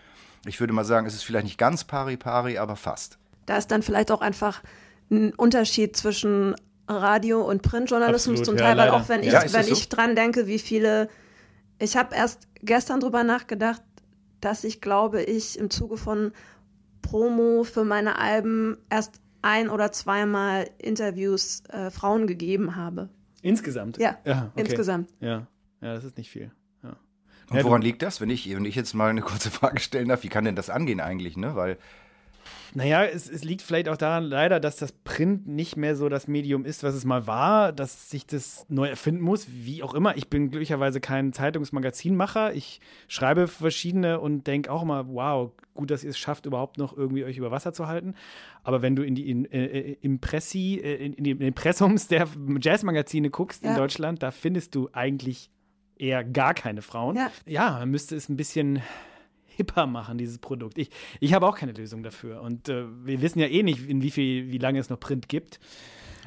[0.46, 3.18] Ich würde mal sagen, es ist vielleicht nicht ganz pari-pari, aber fast.
[3.46, 4.64] Da ist dann vielleicht auch einfach
[5.12, 6.56] ein Unterschied zwischen
[6.88, 8.98] Radio- und Printjournalismus Absolut, zum ja, Teil, weil leider.
[9.04, 9.72] auch wenn ich, Ja, wenn so?
[9.74, 11.10] ich dran denke, wie viele,
[11.80, 13.82] ich habe erst gestern drüber nachgedacht,
[14.42, 16.32] dass ich glaube, ich im Zuge von
[17.02, 23.10] Promo für meine Alben erst ein oder zweimal Interviews äh, Frauen gegeben habe.
[23.46, 24.00] Insgesamt?
[24.00, 24.50] Ja, okay.
[24.56, 25.14] insgesamt.
[25.20, 25.46] Ja.
[25.80, 26.52] ja, das ist nicht viel.
[26.82, 26.98] Ja.
[27.52, 28.20] Und Ja, woran liegt das?
[28.20, 30.72] Wenn ich, wenn ich jetzt mal eine kurze Frage stellen darf, wie kann denn das
[30.72, 31.38] angehen eigentlich?
[31.38, 31.56] Ne?
[31.56, 31.78] Weil
[32.74, 36.28] Naja, es, es liegt vielleicht auch daran, leider, dass das Print nicht mehr so das
[36.28, 40.18] Medium ist, was es mal war, dass sich das neu erfinden muss, wie auch immer.
[40.18, 42.54] Ich bin glücklicherweise kein Zeitungsmagazinmacher.
[42.54, 46.96] Ich schreibe verschiedene und denke auch immer, wow, gut, dass ihr es schafft, überhaupt noch
[46.96, 48.16] irgendwie euch über Wasser zu halten.
[48.64, 52.28] Aber wenn du in die in, äh, Impressi, äh, in, in die Impressums der
[52.62, 53.76] Jazzmagazine guckst in Ja.
[53.78, 55.50] Deutschland, da findest du eigentlich
[55.98, 57.16] eher gar keine Frauen.
[57.16, 57.32] Ja.
[57.46, 58.82] ja man müsste es ein bisschen
[59.56, 60.78] hipper machen, dieses Produkt.
[60.78, 60.90] Ich,
[61.20, 62.42] ich habe auch keine Lösung dafür.
[62.42, 65.30] Und äh, wir wissen ja eh nicht, in wie viel, wie lange es noch Print
[65.30, 65.60] gibt.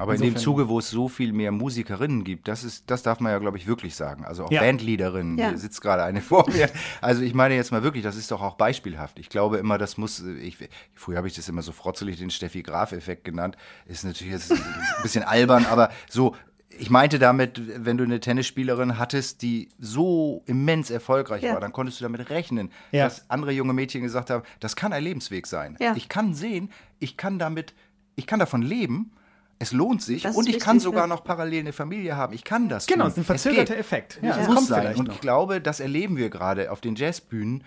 [0.01, 3.03] Aber in dem Insofern- Zuge, wo es so viel mehr Musikerinnen gibt, das ist, das
[3.03, 4.25] darf man ja, glaube ich, wirklich sagen.
[4.25, 4.61] Also auch Ja.
[4.61, 5.37] Bandleaderinnen.
[5.37, 5.49] Ja.
[5.49, 6.71] Hier sitzt gerade eine vor mir.
[7.01, 9.19] Also ich meine jetzt mal wirklich, das ist doch auch beispielhaft.
[9.19, 10.57] Ich glaube immer, das muss, ich,
[10.95, 13.57] früher habe ich das immer so frotzelig den Steffi Graf-Effekt genannt.
[13.87, 14.63] Ist natürlich jetzt ein
[15.03, 16.37] bisschen albern, aber so,
[16.79, 21.55] ich meinte damit, wenn du eine Tennisspielerin hattest, die so immens erfolgreich Ja.
[21.55, 23.05] war, dann konntest du damit rechnen, Ja.
[23.05, 25.77] dass andere junge Mädchen gesagt haben, das kann ein Lebensweg sein.
[25.81, 25.95] Ja.
[25.97, 27.75] Ich kann sehen, ich kann damit,
[28.17, 29.13] ich kann davon leben.
[29.61, 32.33] Es lohnt sich und ich kann sogar noch parallel eine Familie haben.
[32.33, 32.87] Ich kann das.
[32.87, 33.09] Genau, tun.
[33.11, 33.77] es ist ein verzögerter.
[33.77, 34.21] Effekt.
[34.23, 34.95] Ja, es muss sein.
[34.95, 35.15] Und noch.
[35.15, 37.65] ich glaube, das erleben wir gerade auf den Jazzbühnen,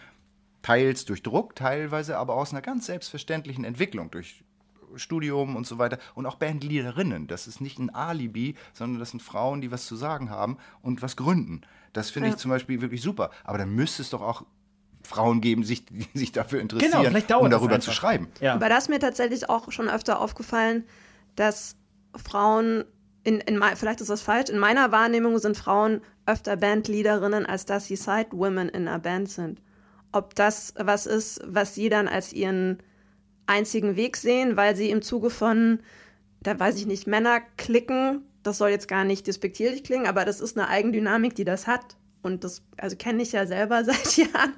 [0.61, 4.43] teils durch Druck, teilweise aber aus einer ganz selbstverständlichen Entwicklung, durch
[4.95, 5.97] Studium und so weiter.
[6.15, 7.27] Und auch Bandleaderinnen.
[7.27, 11.01] Das ist nicht ein Alibi, sondern das sind Frauen, die was zu sagen haben und
[11.01, 11.61] was gründen.
[11.93, 12.35] Das finde Ja.
[12.35, 13.31] ich zum Beispiel wirklich super.
[13.43, 14.43] Aber dann müsste es doch auch
[15.03, 18.27] Frauen geben, sich, die sich dafür interessieren, Genau, vielleicht dauert um das darüber zu schreiben.
[18.39, 18.53] Ja.
[18.55, 20.85] Aber da ist mir tatsächlich auch schon öfter aufgefallen,
[21.35, 21.75] dass
[22.15, 22.83] Frauen,
[23.23, 27.87] in, in, vielleicht ist das falsch, in meiner Wahrnehmung sind Frauen öfter Bandleaderinnen, als dass
[27.87, 29.61] sie Sidewomen in einer Band sind.
[30.11, 32.77] Ob das was ist, was sie dann als ihren
[33.51, 35.79] einzigen Weg sehen, weil sie im Zuge von,
[36.41, 40.39] da weiß ich nicht, Männer klicken, das soll jetzt gar nicht despektierlich klingen, aber das
[40.39, 41.97] ist eine Eigendynamik, die das hat.
[42.23, 44.53] Und das, also kenne ich ja selber seit Jahren,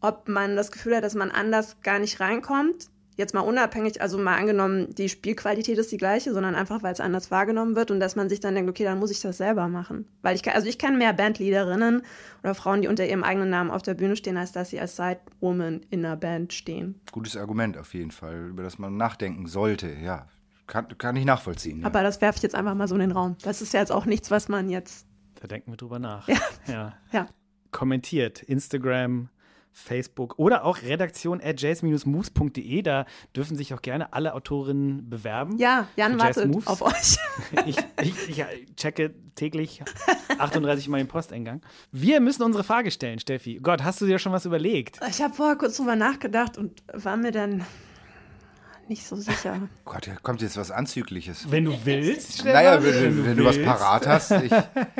[0.00, 2.88] ob man das Gefühl hat, dass man anders gar nicht reinkommt.
[3.16, 7.00] Jetzt mal unabhängig, also mal angenommen, die Spielqualität ist die gleiche, sondern einfach, weil es
[7.00, 9.68] anders wahrgenommen wird und dass man sich dann denkt, okay, dann muss ich das selber
[9.68, 10.06] machen.
[10.20, 12.02] Weil ich, kann- also ich kenne mehr Bandleaderinnen
[12.42, 14.96] oder Frauen, die unter ihrem eigenen Namen auf der Bühne stehen, als dass sie als
[14.96, 17.00] Sidewoman in einer Band stehen.
[17.10, 19.90] Gutes Argument auf jeden Fall, über das man nachdenken sollte.
[20.04, 20.26] Ja,
[20.66, 21.80] kann, kann ich nachvollziehen.
[21.80, 21.86] Ja.
[21.86, 23.36] Aber das werfe ich jetzt einfach mal so in den Raum.
[23.42, 25.06] Das ist ja jetzt auch nichts, was man jetzt.
[25.40, 26.28] Da denken wir drüber nach.
[26.28, 26.36] Ja.
[26.66, 26.92] ja.
[27.12, 27.26] Ja.
[27.70, 28.42] Kommentiert.
[28.42, 29.28] Instagram,
[29.76, 32.82] Facebook oder auch redaktion at jazz-moves.de.
[32.82, 33.04] Da
[33.36, 35.58] dürfen sich auch gerne alle Autorinnen bewerben.
[35.58, 37.16] Ja, Jan wartet auf euch.
[37.66, 38.44] Ich, ich, ich
[38.76, 39.82] checke täglich
[40.38, 41.60] 38 Mal den Posteingang.
[41.92, 43.60] Wir müssen unsere Frage stellen, Steffi.
[43.62, 44.98] Gott, hast du dir schon was überlegt?
[45.08, 47.66] Ich habe vorher kurz drüber nachgedacht und war mir dann
[48.88, 49.68] nicht so sicher.
[49.84, 51.50] Gott, da kommt jetzt was Anzügliches.
[51.50, 52.52] Wenn du willst, Stefan.
[52.52, 54.30] Naja, wenn, wenn du was parat hast.
[54.32, 54.52] Ich,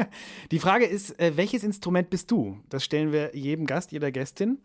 [0.51, 2.59] Die Frage ist, äh, welches Instrument bist du?
[2.68, 4.59] Das stellen wir jedem Gast, jeder Gästin.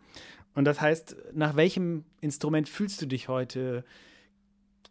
[0.53, 3.83] Und das heißt, nach welchem Instrument fühlst du dich heute?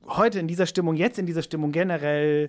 [0.06, 2.48] Heute in dieser Stimmung, jetzt in dieser Stimmung generell,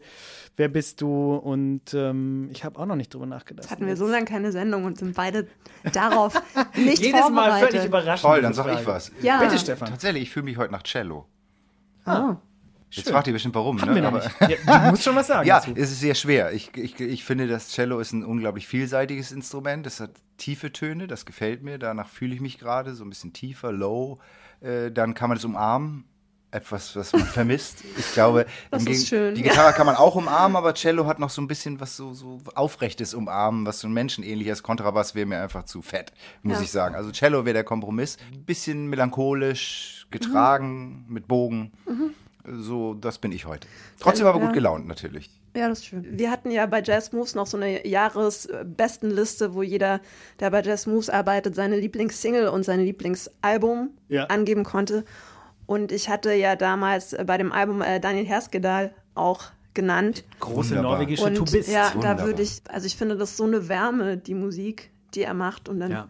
[0.56, 1.36] wer bist du?
[1.36, 3.66] Und ähm, ich habe auch noch nicht drüber nachgedacht.
[3.66, 5.48] Jetzt hatten wir so lange keine Sendung und sind beide
[5.92, 6.34] darauf
[6.78, 8.26] nicht Jedes Mal völlig überraschend.
[8.26, 9.12] toll, dann diese sag ich was.
[9.22, 9.42] Ja.
[9.44, 9.90] Bitte, Stefan.
[9.90, 11.28] Tatsächlich, ich fühle mich heute nach Cello.
[12.06, 12.36] Oh.
[12.90, 13.14] Jetzt Schön.
[13.14, 13.82] fragt ihr bestimmt, warum.
[13.82, 14.06] Haben ne?
[14.06, 14.30] Aber-.
[14.50, 15.48] Ja, du musst schon was sagen.
[15.48, 15.72] Ja, dazu.
[15.76, 16.52] es ist sehr schwer.
[16.52, 19.88] Ich, ich, ich finde, das Cello ist ein unglaublich vielseitiges Instrument.
[19.88, 21.80] Es hat tiefe Töne, das gefällt mir.
[21.80, 24.20] Danach fühle ich mich gerade so ein bisschen tiefer, low.
[24.60, 26.04] Äh, dann kann man es umarmen.
[26.52, 27.78] Etwas, was man vermisst.
[27.98, 28.46] Ich glaube,
[29.06, 29.50] schön, die ja.
[29.50, 32.40] Gitarre kann man auch umarmen, aber Cello hat noch so ein bisschen was so, so
[32.56, 36.12] Aufrechtes umarmen, was so ein menschenähnliches Kontrabass wäre mir einfach zu fett,
[36.44, 36.64] muss Ja.
[36.64, 36.96] ich sagen.
[36.96, 38.18] Also Cello wäre der Kompromiss.
[38.34, 41.72] Ein bisschen melancholisch, getragen, mit Bogen.
[42.46, 43.68] So, das bin ich heute.
[44.00, 44.46] Trotzdem aber Ja.
[44.46, 45.30] gut gelaunt, natürlich.
[45.56, 46.06] Ja, das ist schön.
[46.18, 50.00] Wir hatten ja bei Jazz Moves noch so eine Jahresbestenliste, wo jeder,
[50.40, 54.26] der bei Jazz Moves arbeitet, seine Lieblingssingle und sein Lieblingsalbum Ja.
[54.26, 55.06] angeben konnte.
[55.72, 60.26] Und ich hatte ja damals bei dem Album äh, Daniel Herskedal auch genannt.
[60.42, 60.92] Große Wunderbar.
[61.00, 61.70] norwegische Und Tubist.
[61.72, 62.26] ja, da Wunderbar.
[62.26, 65.70] würde ich, also ich finde das so eine Wärme, die Musik, die er macht.
[65.70, 66.08] Und dann Ja.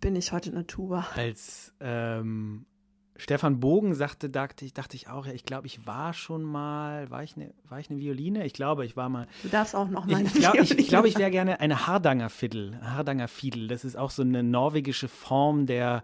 [0.00, 1.06] bin ich heute eine Tuba.
[1.14, 2.66] Als ähm,
[3.14, 7.08] Stefan Bogen sagte, dachte ich, dachte ich auch, ja, ich glaube, ich war schon mal,
[7.08, 8.44] war ich eine, war ich eine Violine?
[8.44, 9.28] Ich glaube, ich war mal.
[9.44, 11.86] Du darfst auch noch mal Ich, ich glaube, ich, ich, glaub, ich wäre gerne eine
[11.86, 12.80] Hardanger Fiddle.
[12.82, 13.68] Hardanger Fiedel.
[13.68, 16.02] Das ist auch so eine norwegische Form der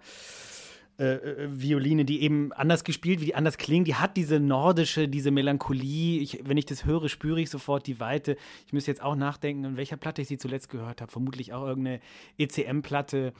[1.02, 3.88] äh, äh, Violine, die eben anders gespielt, wie die anders klingt.
[3.88, 6.20] Die hat diese nordische, diese Melancholie.
[6.20, 8.36] Ich, wenn ich das höre, spüre ich sofort die Weite.
[8.68, 11.10] Ich müsste jetzt auch nachdenken, in welcher Platte ich sie zuletzt gehört habe.
[11.10, 11.98] Vermutlich auch irgendeine
[12.38, 13.32] ECM-Platte.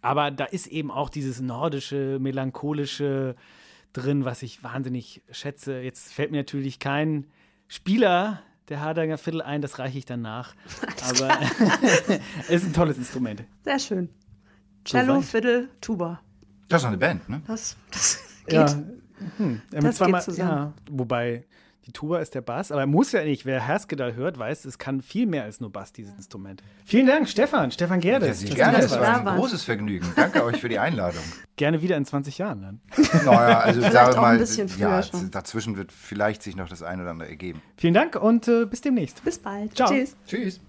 [0.00, 3.36] Aber da ist eben auch dieses nordische, melancholische
[3.92, 5.80] drin, was ich wahnsinnig schätze.
[5.80, 7.26] Jetzt fällt mir natürlich kein
[7.68, 8.40] Spieler
[8.70, 10.54] der Hardanger Fiddle ein, das reiche ich dann nach.
[11.06, 11.38] Aber
[12.48, 13.44] es ist ein tolles Instrument.
[13.62, 14.08] Sehr schön.
[14.84, 15.20] Cello.
[15.20, 16.22] Fiddle, Tuba.
[16.70, 17.42] Das ist doch eine Band, ne?
[17.46, 18.54] Das, das geht.
[18.54, 18.66] Ja,
[19.36, 19.60] hm.
[19.70, 20.50] Das zweimal- geht zusammen.
[20.50, 21.44] Ja, wobei
[21.86, 23.46] die Tuba ist der Bass, aber muss ja nicht.
[23.46, 26.62] Wer Herskedal hört, weiß, es kann viel mehr als nur Bass, dieses Instrument.
[26.84, 28.26] Vielen Dank, Stefan, Stefan Gerde.
[28.28, 29.38] Ja, sehr gerne, es war ein warst.
[29.38, 30.06] großes Vergnügen.
[30.14, 31.22] Danke euch für die Einladung.
[31.56, 32.80] Gerne wieder in 20 Jahren dann.
[33.24, 35.30] Naja, also Vielleicht sagen wir auch mal, ein bisschen früher ja, schon.
[35.30, 37.60] dazwischen wird vielleicht sich noch das eine oder andere ergeben.
[37.76, 39.24] Vielen Dank und äh, bis demnächst.
[39.24, 39.74] Bis bald.
[39.74, 39.90] Ciao.
[39.90, 40.16] Tschüss.
[40.26, 40.60] Tschüss.